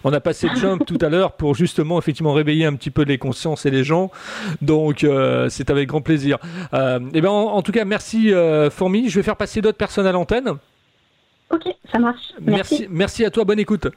[0.04, 3.18] On a passé Jump tout à l'heure pour justement effectivement réveiller un petit peu les
[3.18, 4.10] consciences et les gens.
[4.62, 6.38] Donc euh, c'est avec grand plaisir.
[6.74, 9.08] Euh, et ben en, en tout cas merci euh, Fourmi.
[9.08, 10.58] Je vais faire passer d'autres personnes à l'antenne.
[11.50, 12.32] Ok, ça marche.
[12.40, 13.88] Merci, merci à toi, bonne écoute.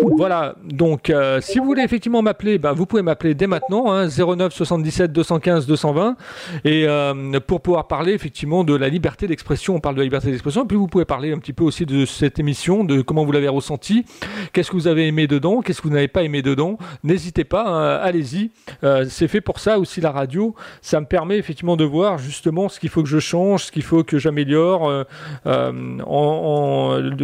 [0.00, 4.06] Voilà, donc euh, si vous voulez effectivement m'appeler, bah, vous pouvez m'appeler dès maintenant, hein,
[4.06, 6.16] 09 77 215 220,
[6.64, 10.30] et euh, pour pouvoir parler effectivement de la liberté d'expression, on parle de la liberté
[10.30, 13.24] d'expression, et puis vous pouvez parler un petit peu aussi de cette émission, de comment
[13.24, 14.04] vous l'avez ressenti,
[14.52, 17.66] qu'est-ce que vous avez aimé dedans, qu'est-ce que vous n'avez pas aimé dedans, n'hésitez pas,
[17.66, 18.50] hein, allez-y,
[18.84, 22.68] Euh, c'est fait pour ça aussi la radio, ça me permet effectivement de voir justement
[22.68, 25.04] ce qu'il faut que je change, ce qu'il faut que j'améliore,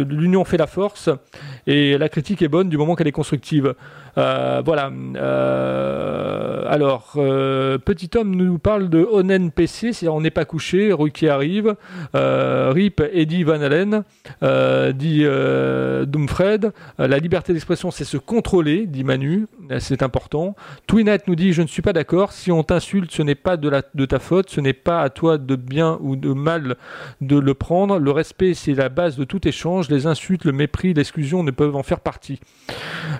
[0.09, 1.09] l'union fait la force
[1.67, 3.75] et la critique est bonne du moment qu'elle est constructive.
[4.17, 4.91] Euh, voilà.
[5.15, 10.93] Euh, alors, euh, petit homme nous parle de Onen PC, c'est-à-dire on n'est pas couché,
[10.93, 11.75] Rue qui arrive,
[12.13, 14.03] Rip Eddie Van Allen,
[14.93, 15.25] dit
[16.07, 19.47] Doomfred, la liberté d'expression c'est se contrôler, dit Manu,
[19.79, 20.55] c'est important.
[20.87, 24.05] Twinet nous dit je ne suis pas d'accord, si on t'insulte ce n'est pas de
[24.05, 26.77] ta faute, ce n'est pas à toi de bien ou de mal
[27.21, 27.99] de le prendre.
[27.99, 29.89] Le respect, c'est la base de tout échange.
[29.89, 32.39] Les insultes, le mépris, l'exclusion ne peuvent en faire partie.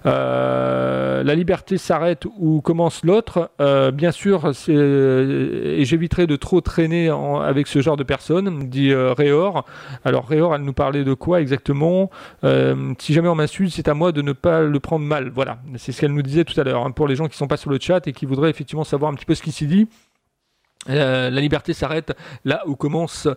[0.05, 3.51] Euh, la liberté s'arrête où commence l'autre.
[3.61, 7.09] Euh, bien sûr, c'est- et j'éviterai de trop traîner
[7.43, 9.65] avec ce genre de personnes, dit euh, Réor.
[10.03, 12.09] Alors Réor, elle nous parlait de quoi exactement?
[12.43, 15.29] Euh, Si jamais on m'insulte, c'est à moi de ne pas le prendre mal.
[15.33, 16.85] Voilà, c'est ce qu'elle nous disait tout à l'heure.
[16.85, 19.11] hein, pour les gens qui sont pas sur le chat et qui voudraient effectivement savoir
[19.11, 19.87] un petit peu ce qui s'y dit.
[20.89, 22.13] Euh, la liberté s'arrête
[22.43, 23.27] là où commence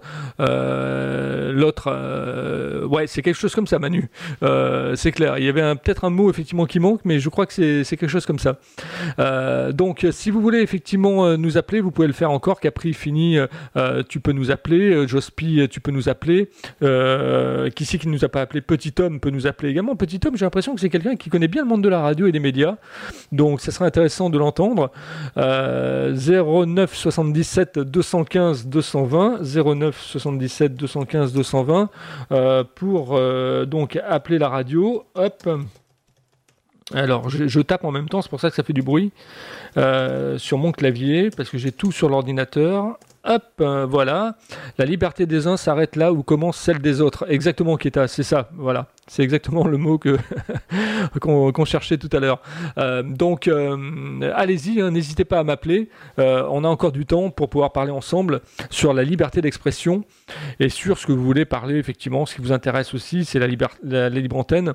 [0.40, 1.88] euh, l'autre.
[1.88, 4.10] euh, ouais, c'est quelque chose comme ça, Manu.
[4.94, 5.38] C'est clair.
[5.38, 8.08] Il y avait peut-être un mot effectivement qui manque, mais je crois que c'est quelque
[8.08, 8.58] chose comme ça.
[9.72, 12.60] Donc, si vous voulez effectivement nous appeler, vous pouvez le faire encore.
[12.60, 13.38] Capri fini,
[14.08, 15.06] tu peux nous appeler.
[15.06, 16.50] Jospi, tu peux nous appeler.
[16.80, 18.60] Qui c'est qui nous a pas appelé?
[18.60, 19.96] Petit homme peut nous appeler également.
[19.96, 22.26] Petit homme, j'ai l'impression que c'est quelqu'un qui connaît bien le monde de la radio
[22.26, 22.76] et des médias.
[23.32, 24.90] Donc, ça serait intéressant de l'entendre.
[25.36, 26.94] Euh, 09
[27.44, 31.90] 77 215 220 09 77 215 220
[32.32, 35.04] euh, pour euh, donc appeler la radio.
[35.14, 35.48] Hop.
[36.94, 39.12] Alors, je, je tape en même temps, c'est pour ça que ça fait du bruit
[39.76, 42.98] euh, sur mon clavier parce que j'ai tout sur l'ordinateur.
[43.30, 44.36] Hop, euh, voilà.
[44.78, 47.26] La liberté des uns s'arrête là où commence celle des autres.
[47.28, 48.48] Exactement, Keta, c'est ça.
[48.56, 48.86] Voilà.
[49.06, 50.16] C'est exactement le mot que
[51.20, 52.40] qu'on cherchait tout à l'heure.
[52.78, 55.90] Euh, donc, euh, allez-y, hein, n'hésitez pas à m'appeler.
[56.16, 60.04] On a encore du temps pour pouvoir parler ensemble sur la liberté d'expression
[60.60, 62.24] et sur ce que vous voulez parler, effectivement.
[62.26, 64.72] Ce qui vous intéresse aussi, c'est la, la, la libre antenne.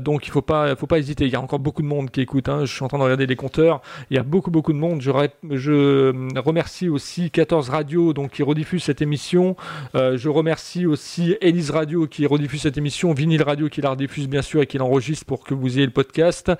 [0.00, 1.24] Donc, il faut pas, faut pas hésiter.
[1.26, 2.48] Il y a encore beaucoup de monde qui écoute.
[2.48, 2.64] hein.
[2.66, 3.80] Je suis en train de regarder les compteurs.
[4.10, 5.00] Il y a beaucoup, beaucoup de monde.
[5.00, 5.10] Je,
[5.42, 9.56] je remercie aussi 14 radios donc, qui rediffusent cette émission.
[9.94, 14.28] Euh, je remercie aussi Elise Radio qui rediffuse cette émission, Vinyl Radio qui la rediffuse
[14.28, 16.52] bien sûr et qui l'enregistre pour que vous ayez le podcast,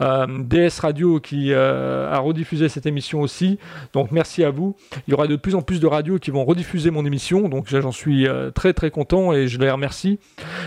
[0.00, 3.58] euh, DS Radio qui euh, a rediffusé cette émission aussi.
[3.92, 4.74] Donc merci à vous.
[5.06, 7.66] Il y aura de plus en plus de radios qui vont rediffuser mon émission, donc
[7.68, 10.18] j'en suis très très content et je les remercie.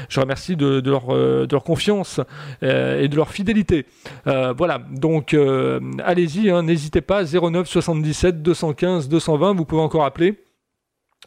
[0.09, 2.21] Je remercie de, leur, de leur confiance
[2.61, 3.85] et de leur fidélité.
[4.25, 5.35] Voilà, donc
[6.03, 10.43] allez-y, hein, n'hésitez pas, 09 77 215 220, vous pouvez encore appeler.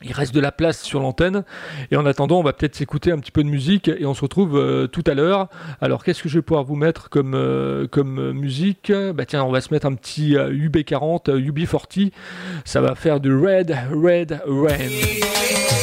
[0.03, 1.45] Il reste de la place sur l'antenne.
[1.91, 4.23] Et en attendant, on va peut-être s'écouter un petit peu de musique et on se
[4.23, 5.49] retrouve euh, tout à l'heure.
[5.83, 8.91] Alors, qu'est-ce que je vais pouvoir vous mettre comme, euh, comme euh, musique?
[9.15, 12.13] Bah tiens, on va se mettre un petit euh, UB40, euh, UB40.
[12.65, 15.80] Ça va faire du Red, Red rain.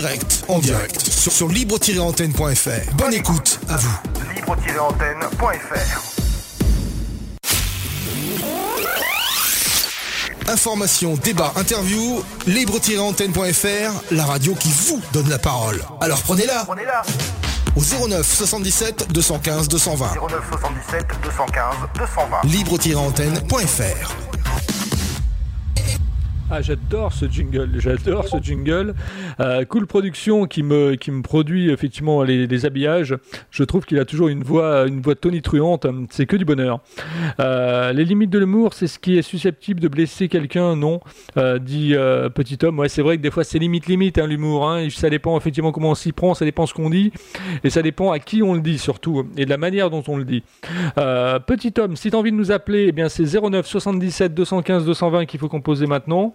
[0.00, 2.94] Direct, en direct, sur, sur libre-antenne.fr.
[2.94, 3.96] Bonne écoute à vous.
[4.34, 6.00] Libre-antenne.fr
[10.48, 15.80] Information, débat, interview, libre-antenne.fr, la radio qui vous donne la parole.
[16.00, 17.02] Alors prenez-la Prenez-la
[17.76, 20.06] au 09 77 215 220.
[20.06, 22.40] 09 77 215 220.
[22.46, 24.23] libre-antenne.fr.
[26.56, 28.94] Ah, j'adore ce jingle, j'adore ce jingle.
[29.40, 33.16] Euh, cool Production qui me, qui me produit effectivement les, habillages.
[33.50, 35.84] Je trouve qu'il a toujours une voix, une voix tonitruante.
[36.10, 36.78] C'est que du bonheur.
[37.40, 41.00] Euh, les limites de l'humour, c'est ce qui est susceptible de blesser quelqu'un, non
[41.38, 41.94] euh, Dit
[42.36, 42.78] Petit Homme.
[42.78, 44.70] Ouais, c'est vrai que des fois c'est limite limite hein, l'humour.
[44.70, 44.86] Hein.
[44.90, 47.10] Ça dépend effectivement comment on s'y prend, ça dépend ce qu'on dit
[47.64, 50.16] et ça dépend à qui on le dit surtout et de la manière dont on
[50.16, 50.44] le dit.
[50.94, 54.84] Petit Homme, si tu as envie de nous appeler, eh bien c'est 09 77 215
[54.84, 56.32] 220 qu'il faut composer maintenant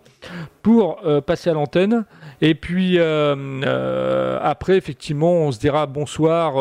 [0.62, 2.05] pour euh, passer à l'antenne.
[2.41, 6.55] Et puis euh, euh, après, effectivement, on se dira bonsoir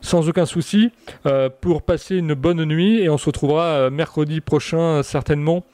[0.00, 0.90] sans aucun souci
[1.60, 5.64] pour passer une bonne nuit et on se retrouvera mercredi prochain certainement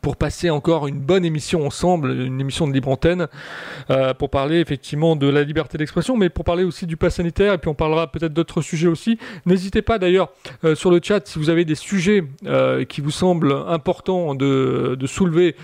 [0.00, 3.28] pour passer encore une bonne émission ensemble, une émission de libre antenne,
[3.90, 7.54] euh, pour parler effectivement de la liberté d'expression, mais pour parler aussi du pass sanitaire,
[7.54, 9.18] et puis on parlera peut-être d'autres sujets aussi.
[9.46, 10.30] N'hésitez pas d'ailleurs
[10.64, 14.96] euh, sur le chat si vous avez des sujets euh, qui vous semblent importants de,
[15.06, 15.56] soulever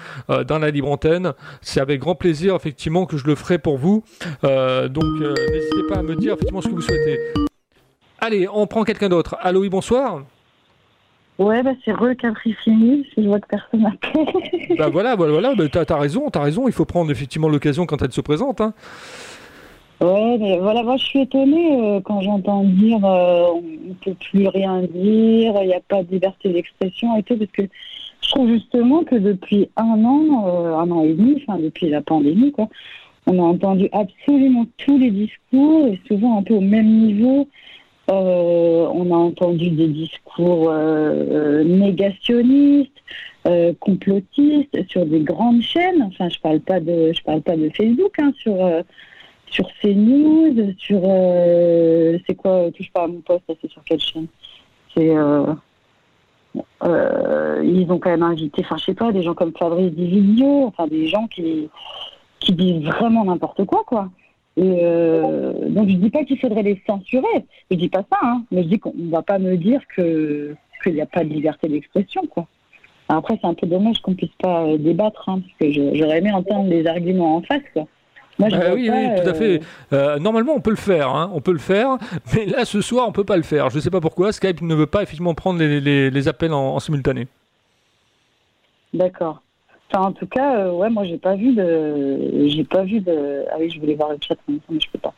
[0.48, 1.34] dans la libre antenne.
[1.60, 4.02] C'est avec grand plaisir effectivement que je le ferai pour vous.
[4.42, 7.18] Donc n'hésitez pas à me dire effectivement ce que vous souhaitez.
[8.20, 9.36] Allez, on prend quelqu'un d'autre.
[9.40, 10.22] Allô, bonsoir.
[11.38, 14.26] Ouais, bah c'est recapricini, si je vois que personne m'appelle.
[14.78, 17.86] Bah voilà, voilà, voilà, bah, t'as, t'as raison, t'as raison, il faut prendre effectivement l'occasion
[17.86, 18.60] quand elle se présente.
[18.60, 18.72] Hein.
[20.00, 24.14] ouais, mais voilà, moi je suis étonnée euh, quand j'entends dire euh, on ne peut
[24.14, 27.62] plus rien dire, il n'y a pas de liberté d'expression et tout, parce que
[28.22, 32.00] je trouve justement que depuis un an, euh, un an et demi, enfin depuis la
[32.00, 32.68] pandémie, quoi,
[33.26, 37.48] on a entendu absolument tous les discours et souvent un peu au même niveau.
[38.10, 42.90] Euh, on a entendu des discours euh, euh, négationnistes,
[43.80, 46.02] complotistes sur des grandes chaînes.
[46.02, 48.56] Enfin, je parle pas de, je parle pas de Facebook, hein, sur
[49.50, 51.02] sur CNews, sur
[52.26, 54.26] c'est quoi Touche pas à mon poste, c'est sur quelle chaîne?
[54.94, 55.12] C'est
[57.62, 60.86] ils ont quand même invité, enfin je sais pas, des gens comme Fabrice Dividio, enfin
[60.86, 61.68] des gens qui
[62.40, 64.08] qui disent vraiment n'importe quoi, quoi.
[64.56, 68.44] Et euh, donc je dis pas qu'il faudrait les censurer, je dis pas ça, hein,
[68.52, 71.66] mais je dis qu'on va pas me dire que qu'il n'y a pas de liberté
[71.68, 72.46] d'expression, quoi.
[73.08, 76.30] Après c'est un peu dommage qu'on puisse pas euh, débattre, hein, parce que j'aurais aimé
[76.32, 77.86] entendre les arguments en face, quoi.
[78.38, 79.60] Moi, je Bah oui, pas, oui, tout à fait.
[79.92, 81.98] Euh, normalement, on peut le faire, hein, on peut le faire,
[82.34, 83.70] mais là, ce soir, on peut pas le faire.
[83.70, 84.32] Je sais pas pourquoi.
[84.32, 87.28] Skype ne veut pas effectivement prendre les, les- les appels en, en simultané.
[88.92, 89.40] D'accord.
[89.94, 93.44] Enfin, en tout cas, euh, ouais, moi, j'ai pas vu de, j'ai pas vu de.
[93.52, 95.14] Ah oui, je voulais voir le chat, mais je peux pas.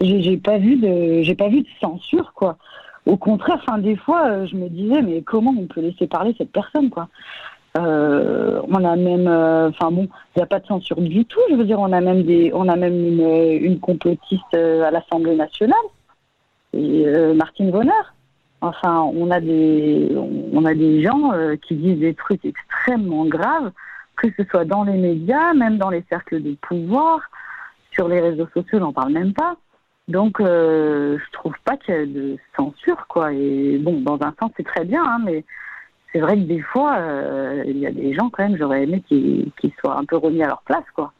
[0.00, 2.56] J'ai pas vu de, j'ai pas vu de censure, quoi.
[3.06, 6.32] Au contraire, enfin, des fois, euh, je me disais, mais comment on peut laisser parler
[6.38, 7.08] cette personne, quoi?
[7.76, 11.40] Euh, On a même, enfin bon, il n'y a pas de censure du tout.
[11.50, 15.34] Je veux dire, on a même des, on a même une, une complotiste à l'Assemblée
[15.34, 15.76] nationale,
[16.72, 17.90] Martine Bonner.
[18.60, 20.08] Enfin, on a des,
[20.52, 21.32] on a des gens
[21.66, 23.72] qui disent des trucs extrêmement graves,
[24.28, 27.20] que ce soit dans les médias, même dans les cercles de pouvoir,
[27.92, 29.56] sur les réseaux sociaux, on n'en parle même pas.
[30.08, 33.32] Donc, euh, je trouve pas qu'il y ait de censure, quoi.
[33.32, 35.44] Et bon, dans un sens, c'est très bien, hein, mais
[36.12, 39.02] c'est vrai que des fois, euh, il y a des gens quand même, j'aurais aimé
[39.08, 41.12] qu'ils soient un peu remis à leur place, quoi.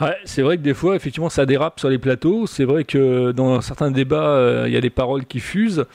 [0.00, 2.46] Ouais, c'est vrai que des fois, effectivement, ça dérape sur les plateaux.
[2.46, 5.86] C'est vrai que dans certains débats, euh, il y a des paroles qui fusent.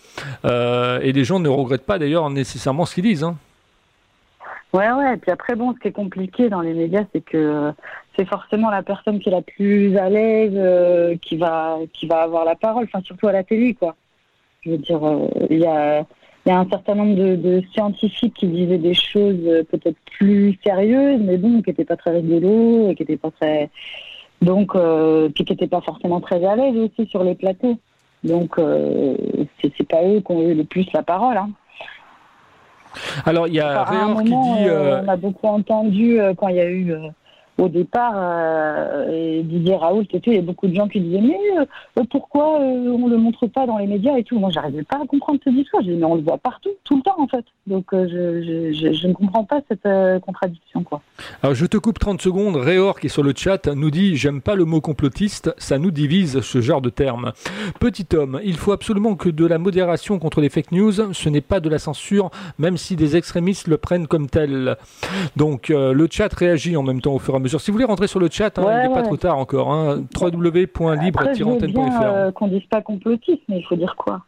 [0.45, 3.23] Euh, et les gens ne regrettent pas d'ailleurs nécessairement ce qu'ils disent.
[3.23, 3.35] hein.
[4.73, 5.13] Ouais, ouais.
[5.13, 7.71] Et puis après, bon, ce qui est compliqué dans les médias, c'est que euh,
[8.17, 12.23] c'est forcément la personne qui est la plus à l'aise euh, qui va qui va
[12.23, 12.85] avoir la parole.
[12.85, 13.95] Enfin, surtout à la télé, quoi.
[14.61, 16.05] Je veux dire, euh, il y a
[16.47, 20.57] y a un certain nombre de, de scientifiques qui disaient des choses euh, peut-être plus
[20.63, 23.69] sérieuses, mais bon, qui n'étaient pas très rigolos, et qui n'étaient pas très
[24.41, 27.77] donc euh, puis qui n'étaient pas forcément très à l'aise aussi sur les plateaux.
[28.23, 29.15] Donc euh,
[29.61, 31.37] c'est pas eux qui ont eu le plus la parole.
[31.37, 31.49] Hein.
[33.25, 34.33] Alors, il y a Enfin, Réor qui dit.
[34.67, 37.07] euh, euh, on a beaucoup entendu euh, quand il y a eu euh,
[37.57, 41.21] au départ euh, Didier Raoult et tout, il y a beaucoup de gens qui disaient
[41.21, 44.37] mais euh, pourquoi euh, on le montre pas dans les médias et tout.
[44.39, 45.81] Moi, j'arrivais pas à comprendre ce discours.
[45.85, 47.45] Je mais on le voit partout, tout le temps en fait.
[47.65, 51.01] Donc euh, je, ne comprends pas cette euh, contradiction quoi.
[51.43, 52.55] Alors je te coupe 30 secondes.
[52.55, 55.91] Réor qui est sur le chat nous dit J'aime pas le mot complotiste, ça nous
[55.91, 57.33] divise ce genre de terme.
[57.79, 61.41] Petit homme, il faut absolument que de la modération contre les fake news, ce n'est
[61.41, 64.77] pas de la censure, même si des extrémistes le prennent comme tel.
[65.35, 67.59] Donc le chat réagit en même temps au fur et à mesure mesure.
[67.61, 69.07] Si vous voulez rentrer sur le chat, hein, Ouais, il n'est pas ouais.
[69.07, 69.71] trop tard encore.
[69.71, 72.01] Hein, www.libre-antenne.fr.
[72.03, 74.21] euh, qu'on dise pas complotiste, mais il faut dire quoi?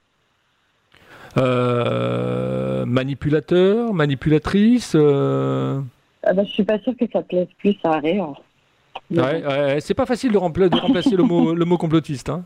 [1.37, 4.93] Euh, manipulateur, manipulatrice.
[4.95, 5.79] euh,
[6.23, 8.41] ah bah, Je suis pas sûre que ça plaise plus à Réor.
[9.79, 12.29] C'est pas facile de, rempla- de remplacer le mot, le mot complotiste.
[12.29, 12.43] Hein.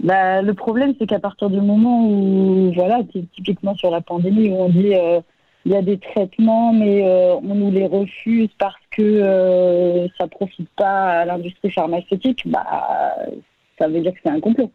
[0.00, 4.50] Bah, le problème, c'est qu'à partir du moment où, voilà, ty- typiquement sur la pandémie,
[4.50, 5.20] où on dit euh,
[5.64, 10.26] il y a des traitements, mais euh, on nous les refuse parce que euh, ça
[10.28, 13.16] profite pas à l'industrie pharmaceutique, bah,
[13.78, 14.70] ça veut dire que c'est un complot.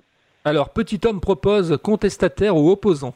[0.45, 3.13] Alors, petit homme propose contestataire ou opposant?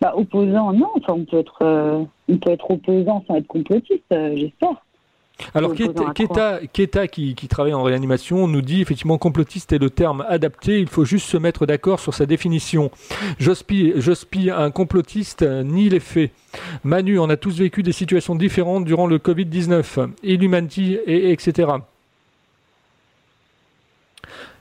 [0.00, 0.90] Bah, opposant, non.
[0.96, 4.84] Enfin, on peut être, euh, on peut être opposant sans être complotiste, euh, j'espère.
[5.54, 9.78] Alors, Keta, à Keta, Keta, qui, qui travaille en réanimation, nous dit effectivement complotiste est
[9.78, 12.90] le terme adapté, il faut juste se mettre d'accord sur sa définition.
[13.38, 16.32] Jospi, Jospi un complotiste, nie les faits.
[16.84, 21.68] Manu, on a tous vécu des situations différentes durant le Covid-19, Illuminati, et, etc.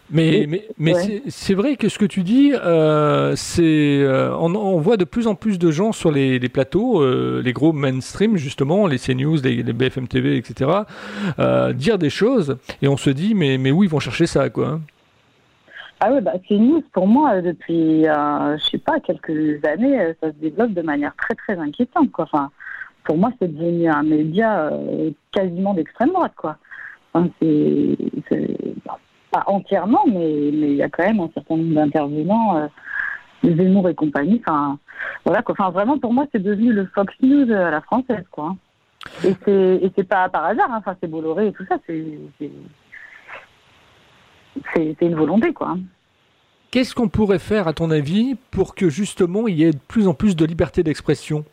[0.09, 1.21] Mais, mais, mais ouais.
[1.27, 5.27] c'est- vrai que ce que tu dis, euh, c'est, euh, on, on voit de plus
[5.27, 9.37] en plus de gens sur les, les plateaux, euh, les gros mainstream justement, les CNews,
[9.43, 10.69] les, les BFM TV, etc.,
[11.75, 14.67] dire des choses et on se dit mais, mais où ils vont chercher ça quoi
[14.67, 14.81] hein
[15.99, 20.37] Ah ouais, bah, c'est news pour moi depuis, je sais pas, quelques années, ça se
[20.37, 22.25] développe de manière très très inquiétante, quoi.
[22.31, 22.49] Enfin,
[23.03, 24.71] pour moi, c'est devenu un média
[25.33, 26.57] quasiment d'extrême droite, quoi.
[27.13, 27.97] Enfin, c'est,
[29.47, 32.67] entièrement, mais il y a quand même un certain nombre d'intervenants, euh,
[33.43, 34.41] Zemmour et compagnie.
[34.45, 34.79] Enfin,
[35.25, 35.43] voilà.
[35.47, 38.55] Enfin, vraiment, pour moi, c'est devenu le Fox News à la française, quoi.
[39.23, 40.95] Et c'est et c'est pas par hasard, hein.
[41.01, 42.51] c'est Bolloré et tout ça, c'est- c'est
[44.73, 45.77] c'est une volonté, quoi.
[46.71, 50.07] Qu'est-ce qu'on pourrait faire à ton avis pour que justement il y ait de plus
[50.07, 51.45] en plus de liberté d'expression?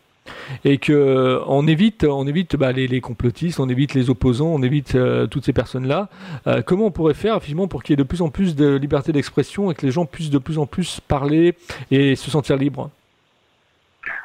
[0.64, 4.62] Et que on évite, on évite bah, les, les complotistes, on évite les opposants, on
[4.62, 6.08] évite euh, toutes ces personnes-là.
[6.46, 8.76] Euh, comment on pourrait faire effectivement pour qu'il y ait de plus en plus de
[8.76, 11.56] liberté d'expression et que les gens puissent de plus en plus parler
[11.90, 12.90] et se sentir libres?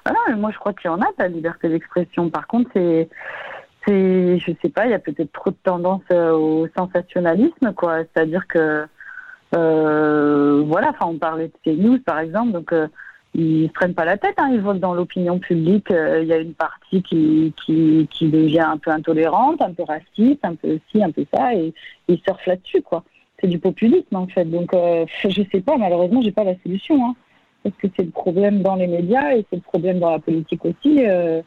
[0.05, 2.29] Ah moi je crois qu'il y en a de la liberté d'expression.
[2.29, 3.09] Par contre, c'est,
[3.87, 7.99] je sais pas, il y a peut-être trop de tendance euh, au sensationnalisme, quoi.
[8.03, 8.85] C'est-à-dire que,
[9.55, 12.87] euh, voilà, enfin, on parlait de ces par exemple, donc euh,
[13.35, 14.35] ils se prennent pas la tête.
[14.37, 18.29] Hein, ils voient que dans l'opinion publique, euh, il y a une partie qui, qui,
[18.29, 21.73] devient un peu intolérante, un peu raciste, un peu ci, un peu ça, et
[22.07, 23.03] ils surfent là-dessus, quoi.
[23.39, 24.45] C'est du populisme, en fait.
[24.45, 27.05] Donc, euh, je sais pas, malheureusement, j'ai pas la solution.
[27.05, 27.15] Hein
[27.61, 30.63] parce que c'est le problème dans les médias et c'est le problème dans la politique
[30.63, 31.05] aussi.
[31.05, 31.41] euh,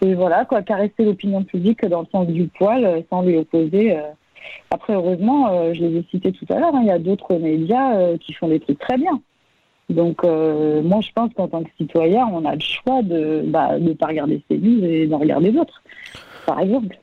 [0.00, 3.98] et voilà, quoi, caresser l'opinion publique dans le sens du poil, euh, sans lui opposer.
[4.70, 8.16] Après, heureusement, je les ai cités tout à l'heure, hein, il y a d'autres médias
[8.18, 9.20] qui font des trucs très bien.
[9.90, 13.78] Donc, euh, moi, je pense qu'en tant que citoyen, on a le choix de bah,
[13.78, 15.82] ne pas regarder ces news et d'en regarder d'autres,
[16.46, 16.96] par exemple.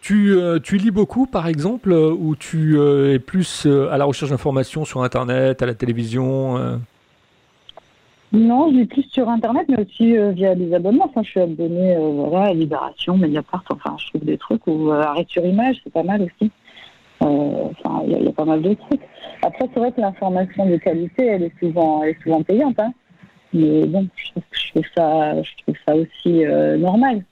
[0.00, 4.04] Tu, euh, tu lis beaucoup, par exemple, euh, ou tu euh, es plus à la
[4.04, 6.78] recherche d'informations sur Internet, à la télévision
[8.32, 11.06] Non, je lis plus sur Internet, mais aussi via des abonnements.
[11.06, 13.64] Enfin, je suis abonné voilà, à Libération, Mediapart.
[13.70, 16.50] Enfin, je trouve des trucs ou Arrêt sur Image, c'est pas mal aussi.
[17.20, 19.00] Enfin, il y, a- il y a pas mal de trucs.
[19.46, 22.78] Après, c'est vrai que l'information de qualité, elle est souvent, elle est souvent payante.
[22.80, 22.92] Hein.
[23.52, 27.22] Mais bon, je trouve, je trouve ça, je trouve ça aussi euh, normal.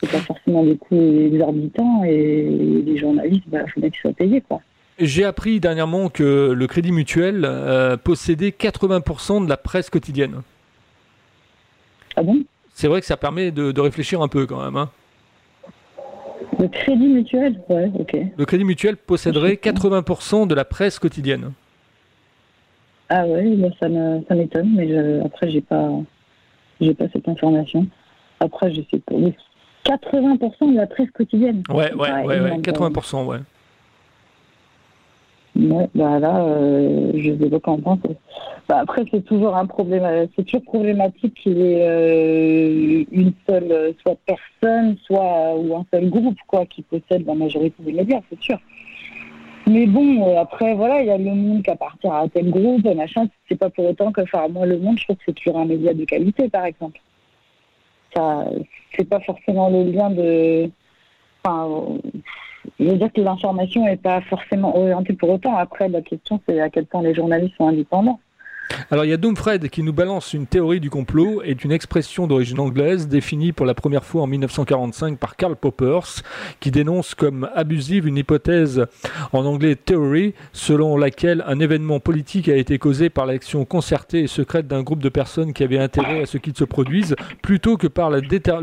[0.00, 2.44] C'est pas forcément des coûts exorbitants et
[2.86, 4.60] les journalistes, il faut bien qu'ils soient payés, quoi.
[5.00, 10.42] J'ai appris dernièrement que le Crédit Mutuel euh, possédait 80% de la presse quotidienne.
[12.16, 12.44] Ah bon?
[12.74, 14.76] C'est vrai que ça permet de, de réfléchir un peu quand même.
[14.76, 14.90] hein.
[16.58, 18.16] Le crédit mutuel Ouais, ok.
[18.36, 21.52] Le Crédit Mutuel posséderait 80% de la presse quotidienne.
[23.08, 23.88] Ah ouais, bah, ça
[24.34, 25.88] m'étonne, mais je- après j'ai pas
[26.80, 27.86] j'ai pas cette information.
[28.40, 29.14] Après je sais pas.
[29.14, 29.34] Oui.
[29.84, 31.62] 80% de la presse quotidienne.
[31.68, 33.38] Ouais, ouais, Ouais, ouais, ouais, énorme, 80%, ouais.
[35.60, 38.16] Ouais, bah là, euh, je sais pas penser.
[38.66, 43.32] Bah après, c'est toujours un problème, euh, c'est toujours problématique qu'il y ait euh, une
[43.46, 48.20] seule, soit personne, soit ou un seul groupe, quoi, qui possède la majorité des médias,
[48.30, 48.58] c'est sûr.
[49.66, 53.26] Mais bon, après, voilà, il y a le monde qui appartient à tel groupe, machin.
[53.48, 55.66] C'est pas pour autant que, enfin, moi, le monde, je trouve que c'est toujours un
[55.66, 57.00] média de qualité, par exemple.
[58.16, 58.46] Ça,
[58.96, 60.70] c'est pas forcément le lien de,
[61.44, 61.98] enfin,
[62.80, 65.56] je veux dire que l'information n'est pas forcément orientée pour autant.
[65.56, 68.18] Après, la question, c'est à quel point les journalistes sont indépendants.
[68.90, 72.26] Alors il y a Doomfred qui nous balance une théorie du complot est une expression
[72.26, 76.22] d'origine anglaise définie pour la première fois en 1945 par Karl Poppers
[76.58, 78.86] qui dénonce comme abusive une hypothèse
[79.32, 84.26] en anglais theory selon laquelle un événement politique a été causé par l'action concertée et
[84.26, 87.86] secrète d'un groupe de personnes qui avaient intérêt à ce qu'il se produise plutôt que
[87.86, 88.20] par le,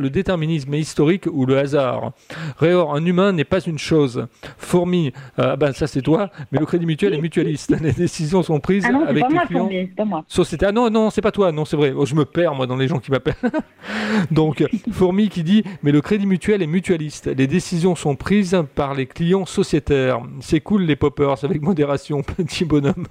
[0.09, 2.11] déterminisme historique ou le hasard.
[2.57, 4.27] Réor, un humain n'est pas une chose.
[4.57, 7.75] Fourmi, euh, ben ça c'est toi, mais le crédit mutuel est mutualiste.
[7.81, 9.69] Les décisions sont prises Ah non, avec les clients.
[9.69, 10.23] Fourmi, pas moi.
[10.27, 10.65] Société.
[10.65, 11.93] Ah non, non, c'est pas toi, non, c'est vrai.
[11.95, 13.35] Oh, je me perds, moi, dans les gens qui m'appellent.
[14.31, 17.27] Donc, Fourmi qui dit Mais le crédit mutuel est mutualiste.
[17.27, 20.21] Les décisions sont prises par les clients sociétaires.
[20.39, 23.07] C'est cool, les poppers, avec modération, petit bonhomme.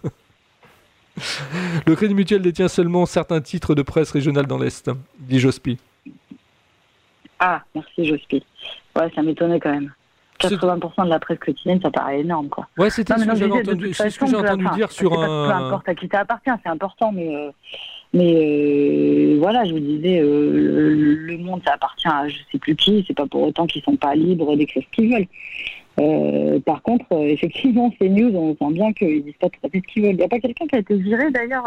[1.87, 5.79] Le crédit mutuel détient seulement certains titres de presse régionale dans l'Est, dit Jospi.
[7.39, 8.43] Ah, merci Jospi.
[8.97, 9.93] Ouais, ça m'étonnait quand même.
[10.39, 12.67] 80% de la presse quotidienne, ça paraît énorme, quoi.
[12.79, 15.17] Ouais, c'était ce que j'avais entendu, c'est ce que façon, j'ai entendu dire sur pas-
[15.27, 15.67] Peu un.
[15.67, 17.51] importe à qui ça appartient, c'est important, mais, euh,
[18.13, 22.77] mais euh, voilà, je vous disais, euh, le, monde, ça appartient à je sais plus
[22.77, 25.27] qui, c'est pas pour autant qu'ils sont pas libres d'écrire ce qu'ils veulent.
[25.99, 29.81] Euh, par contre, effectivement, ces news, on sent bien qu'ils disent pas tout à fait
[29.87, 30.13] ce qu'ils veulent.
[30.13, 31.67] Il n'y a pas quelqu'un qui a été viré d'ailleurs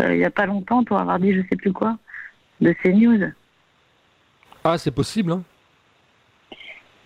[0.00, 1.96] il n'y a pas longtemps pour avoir dit je sais plus quoi
[2.60, 3.32] de ces news?
[4.64, 5.42] Ah, c'est possible, hein.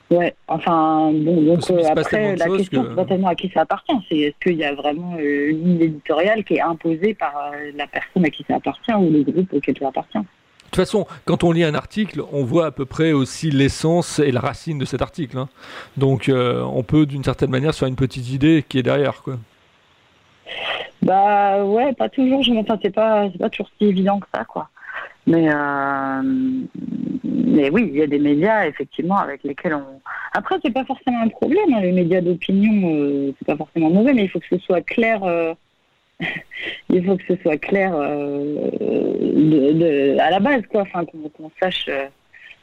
[0.09, 3.63] Ouais, enfin, bon, donc euh, après, la question, que- c'est pas tellement à qui ça
[3.63, 7.35] appartient, c'est est-ce qu'il y a vraiment euh, une ligne éditoriale qui est imposée par
[7.53, 10.19] euh, la personne à qui ça appartient ou le groupe auquel ça appartient?
[10.19, 10.25] De
[10.71, 14.31] toute façon, quand on lit un article, on voit à peu près aussi l'essence et
[14.31, 15.39] la racine de cet article.
[15.39, 15.49] hein.
[15.97, 19.23] Donc, euh, on peut d'une certaine manière se faire une petite idée qui est derrière.
[19.23, 19.39] Quoi.
[21.03, 22.53] Bah ouais, pas toujours, je
[22.83, 24.69] c'est pas, c'est pas toujours si évident que ça, quoi.
[25.27, 26.23] Mais, euh,
[27.25, 30.01] mais oui, il y a des médias, effectivement, avec lesquels on...
[30.33, 34.15] Après, c'est pas forcément un problème, hein, les médias d'opinion, euh, c'est pas forcément mauvais,
[34.15, 35.25] mais il faut que ce soit clair...
[35.25, 35.53] euh,
[36.91, 41.91] il faut que ce soit clair de, de- à la base, quoi, enfin, qu'on sache...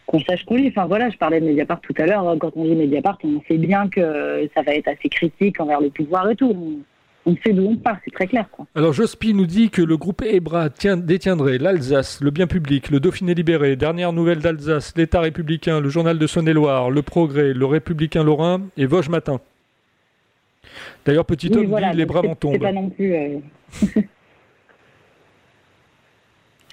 [0.07, 0.69] qu'on sache qu'on lit.
[0.69, 2.35] Enfin voilà, je parlais de Mediapart tout à l'heure.
[2.39, 5.89] Quand on lit Mediapart, on sait bien que ça va être assez critique envers le
[5.89, 6.81] pouvoir et tout.
[7.25, 8.45] On sait d'où on part, c'est très clair.
[8.51, 8.65] Quoi.
[8.75, 12.99] Alors, Jospi nous dit que le groupe EBRA tient- détiendrait l'Alsace, le bien public, le
[12.99, 18.23] Dauphiné libéré, Dernière Nouvelle d'Alsace, l'État républicain, le Journal de Saône-et-Loire, le Progrès, le Républicain
[18.23, 19.39] Lorrain et Vosges Matin.
[21.05, 23.13] D'ailleurs, petit Oui, homme voilà, dit les bras m'en pas non plus.
[23.13, 23.37] euh,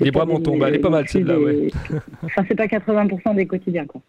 [0.00, 0.62] Les bras m'en tombent.
[0.66, 1.68] Elle est pas mal celle-là, des- ouais.
[2.24, 4.00] enfin, c'est pas 80% des quotidiens, quoi.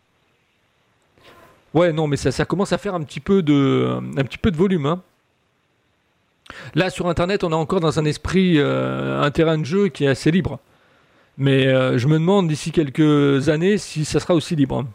[1.73, 4.51] Ouais, non, mais ça, ça commence à faire un petit peu de, un petit peu
[4.51, 4.85] de volume.
[4.85, 5.03] hein.
[6.75, 10.05] Là, sur Internet, on est encore dans un esprit, euh, un terrain de jeu qui
[10.05, 10.59] est assez libre.
[11.37, 14.85] Mais euh, je me demande d'ici quelques années si ça sera aussi libre.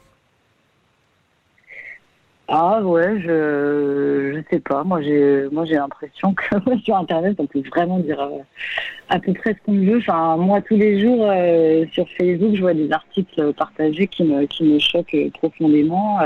[2.49, 4.85] Ah ouais, je je sais pas.
[4.85, 6.45] Moi j'ai moi j'ai l'impression que
[6.85, 8.39] sur internet on peut vraiment dire euh,
[9.09, 9.99] à peu près ce qu'on veut.
[9.99, 11.29] Enfin moi tous les jours
[11.93, 16.21] sur Facebook je vois des articles partagés qui me choquent profondément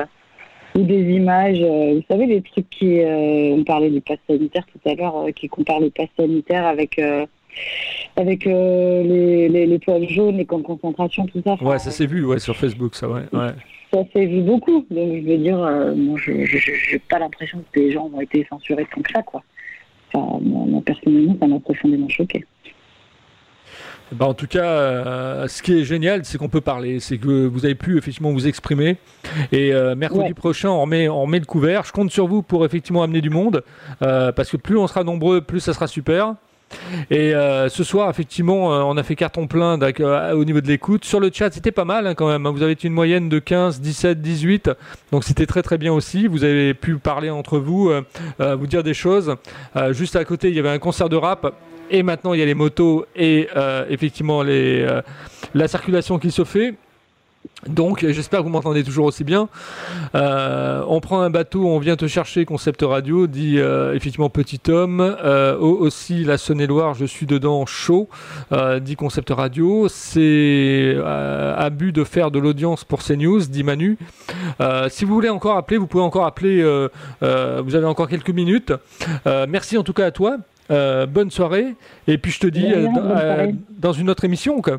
[0.76, 1.60] ou des images.
[1.60, 5.16] euh, vous savez les trucs qui euh, on parlait du pass sanitaire tout à l'heure
[5.18, 7.00] euh, qui comparent le pass sanitaire avec
[8.16, 11.56] avec euh, les, les les poils jaunes les camps de concentration tout ça.
[11.62, 13.22] Ouais, ça s'est vu ouais, sur Facebook, ça, ouais.
[13.32, 13.50] ouais.
[13.92, 14.86] ça s'est vu beaucoup.
[14.90, 18.46] Donc je veux dire, euh, moi je n'ai pas l'impression que les gens ont été
[18.48, 19.42] censurés tant que ça, quoi.
[20.12, 22.44] Enfin, moi, personnellement, ça m'a profondément choqué.
[24.12, 27.46] Bah, en tout cas, euh, ce qui est génial, c'est qu'on peut parler, c'est que
[27.46, 28.96] vous avez pu effectivement vous exprimer.
[29.52, 30.34] Et euh, mercredi Ouais.
[30.34, 31.84] prochain, on remet, on remet le couvert.
[31.84, 33.62] Je compte sur vous pour effectivement amener du monde,
[34.02, 36.34] euh, parce que plus on sera nombreux, plus ça sera super.
[37.10, 37.32] Et
[37.68, 39.76] ce soir, effectivement, on a fait carton plein
[40.32, 41.04] au niveau de l'écoute.
[41.04, 42.46] Sur le chat, c'était pas mal hein, quand même.
[42.46, 42.52] hein.
[42.52, 44.70] Vous avez une moyenne de 15, 17, 18.
[45.10, 46.28] Donc c'était très très bien aussi.
[46.28, 47.90] Vous avez pu parler entre vous,
[48.38, 49.34] vous dire des choses.
[49.90, 51.52] Juste à côté, il y avait un concert de rap.
[51.90, 55.02] Et maintenant, il y a les motos et euh, effectivement les, euh,
[55.54, 56.74] la circulation qui se fait.
[57.66, 59.48] Donc, j'espère que vous m'entendez toujours aussi bien.
[60.14, 63.58] Euh, on prend un bateau, on vient te chercher, concept radio, dit
[63.94, 65.00] effectivement petit homme.
[65.00, 68.08] Au- aussi, la Saône-et-Loire, je suis dedans chaud,
[68.82, 69.88] dit concept radio.
[69.88, 70.96] C'est
[71.56, 73.96] abus de faire de l'audience pour CNews, dit Manu.
[74.88, 76.62] Si vous voulez encore appeler, vous pouvez encore appeler,
[77.22, 78.72] vous avez encore quelques minutes.
[79.48, 80.36] Merci en tout cas à toi.
[80.70, 81.74] Euh, bonne soirée.
[82.06, 84.60] Et puis je te dis euh, dans, euh, dans une autre émission.
[84.62, 84.78] Quoi.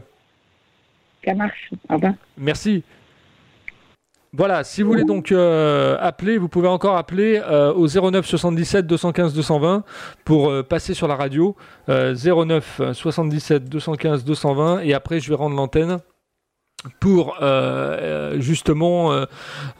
[1.25, 1.69] Ça marche.
[1.89, 2.13] Au revoir.
[2.37, 2.83] Merci.
[4.33, 8.87] Voilà, si vous voulez donc euh, appeler, vous pouvez encore appeler euh, au 09 77
[8.87, 9.83] 215 220
[10.23, 11.57] pour euh, passer sur la radio.
[11.89, 15.99] Euh, 09 77 215 220 et après je vais rendre l'antenne
[16.99, 19.25] pour euh, justement euh,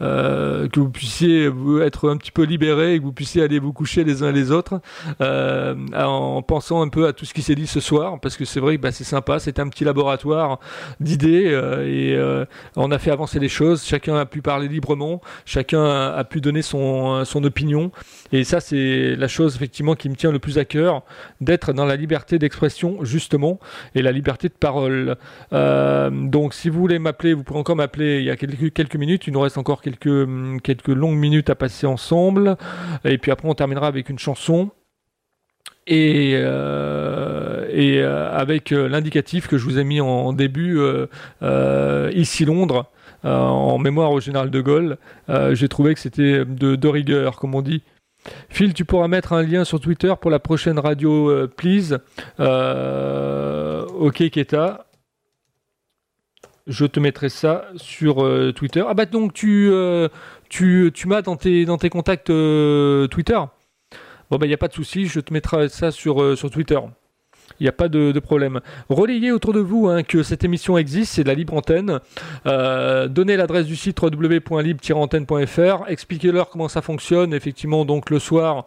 [0.00, 1.50] euh, que vous puissiez
[1.82, 4.50] être un petit peu libéré et que vous puissiez aller vous coucher les uns les
[4.50, 4.80] autres
[5.20, 8.60] en pensant un peu à tout ce qui s'est dit ce soir parce que c'est
[8.60, 10.60] vrai que bah, c'est sympa c'est un petit laboratoire
[11.00, 11.50] d'idées
[11.86, 12.18] et
[12.76, 16.62] on a fait avancer les choses chacun a pu parler librement chacun a, pu donner
[16.62, 17.90] son, son opinion
[18.30, 21.02] et ça c'est la chose effectivement qui me tient le plus à cœur
[21.40, 23.58] d'être dans la liberté d'expression justement
[23.94, 25.16] et la liberté de parole.
[25.50, 29.26] Donc si vous voulez m'appeler, vous pouvez encore m'appeler il y a quelques, minutes.
[29.26, 32.56] Il nous reste encore quelques, hum, quelques longues minutes à passer ensemble.
[33.04, 34.70] Et puis après, on terminera avec une chanson.
[35.86, 40.78] Et, euh, et euh, avec euh, l'indicatif que je vous ai mis en, début,
[42.12, 42.86] ici Londres,
[43.24, 44.98] en mémoire au général de Gaulle,
[45.52, 47.82] j'ai trouvé que c'était de, de, rigueur, comme on dit.
[48.48, 51.98] Phil, tu pourras mettre un lien sur Twitter pour la prochaine radio, please.
[53.98, 54.86] ok, Keta
[56.66, 58.84] je te mettrai ça sur euh, Twitter.
[58.86, 60.08] Ah bah donc tu, euh,
[60.48, 63.38] tu, m'as dans tes, dans tes contacts euh, Twitter.
[64.30, 66.78] Bon bah il n'y a pas de souci, je te mettrai ça sur, sur Twitter.
[67.60, 68.60] Il n'y a pas de, problème.
[68.88, 72.00] Relayez autour de vous hein, que cette émission existe, c'est de la libre antenne.
[72.46, 75.84] Euh, donnez l'adresse du site www.libre-antenne.fr.
[75.88, 77.32] Expliquez-leur comment ça fonctionne.
[77.32, 78.66] Effectivement, donc le soir,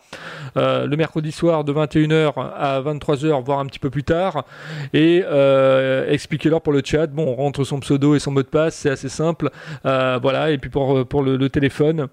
[0.56, 4.46] euh, le mercredi soir de 21h à 23h, voire un petit peu plus tard.
[4.94, 7.08] Et euh, expliquez-leur pour le chat.
[7.08, 9.50] Bon, on rentre son pseudo et son mot de passe, c'est assez simple.
[9.84, 10.52] voilà.
[10.52, 12.08] Et puis pour, pour le téléphone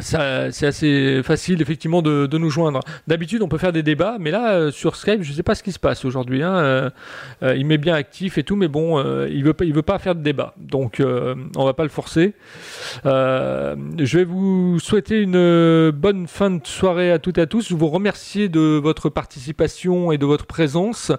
[0.00, 2.80] c'est assez facile effectivement de, nous joindre.
[3.06, 5.54] D'habitude, on peut faire des débats, mais là euh, sur Skype, je ne sais pas
[5.54, 6.42] ce qui se passe aujourd'hui.
[6.42, 6.56] Hein.
[6.56, 6.90] Euh,
[7.42, 10.22] euh, il met bien actif et tout, mais bon, il veut veut pas faire de
[10.22, 12.34] débat, donc on va pas le forcer.
[13.04, 17.68] je vais vous souhaiter une bonne fin de soirée à toutes et à tous.
[17.68, 21.12] Je vous remercie de votre participation et de votre présence.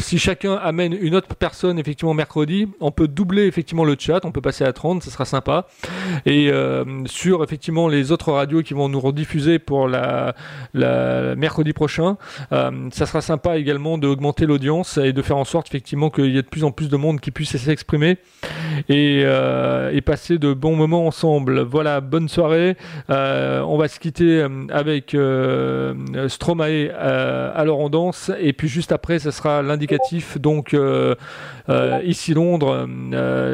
[0.00, 4.32] si chacun amène une autre personne effectivement mercredi, on peut doubler effectivement le chat, on
[4.32, 5.66] peut passer à 30, ce sera sympa.
[6.24, 6.50] Et
[7.06, 10.34] sur effectivement les autres radios qui vont nous rediffuser pour la,
[11.36, 12.16] mercredi prochain.
[12.52, 16.38] Euh, ça sera sympa également d'augmenter l'audience et de faire en sorte effectivement qu'il y
[16.38, 18.18] ait de plus en plus de monde qui puisse s'exprimer
[18.88, 21.62] et, euh, passer de bons moments ensemble.
[21.62, 22.76] Voilà, bonne soirée.
[23.08, 25.16] on va se quitter avec
[26.28, 30.76] Stromae à Laurent Danse et puis juste après, ce sera l'indicatif donc
[32.04, 32.88] ici Londres,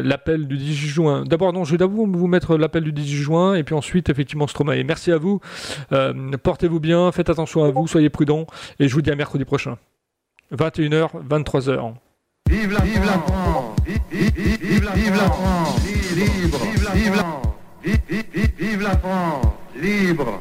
[0.04, 1.24] l'appel du 18 juin.
[1.24, 4.46] D'abord, non, je vais d'abord vous mettre l'appel du 18 juin et puis ensuite effectivement
[4.46, 4.82] Stromae.
[4.84, 5.40] Merci à vous,
[5.92, 6.12] euh,
[6.42, 8.46] portez-vous bien, faites attention à vous, soyez prudents
[8.78, 9.78] et je vous dis à mercredi prochain.
[10.54, 11.94] 21h, 23h.
[12.50, 13.76] Vive la, vive France,
[14.10, 15.80] vive, la, vive France,
[16.14, 16.58] libre,
[16.94, 17.46] vive la France,
[18.58, 19.46] vive la France,
[19.80, 20.40] libre.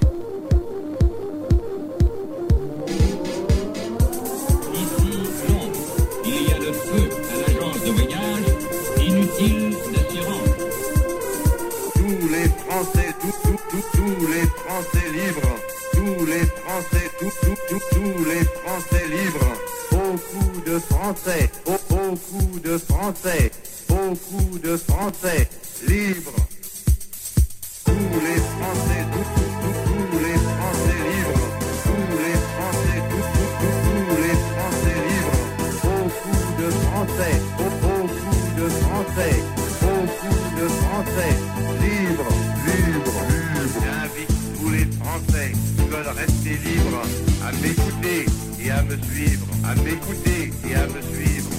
[13.72, 15.56] Tous les Français libres,
[15.94, 19.54] tous les Français, tous les Français libres,
[19.92, 23.52] beaucoup de Français, beaucoup de Français,
[23.88, 25.50] beaucoup de Français
[25.88, 26.36] libres,
[27.86, 29.51] tous les Français, tous
[46.22, 47.02] rester libres
[47.44, 48.26] à m'écouter
[48.64, 51.51] et à me suivre, à m'écouter et à me suivre.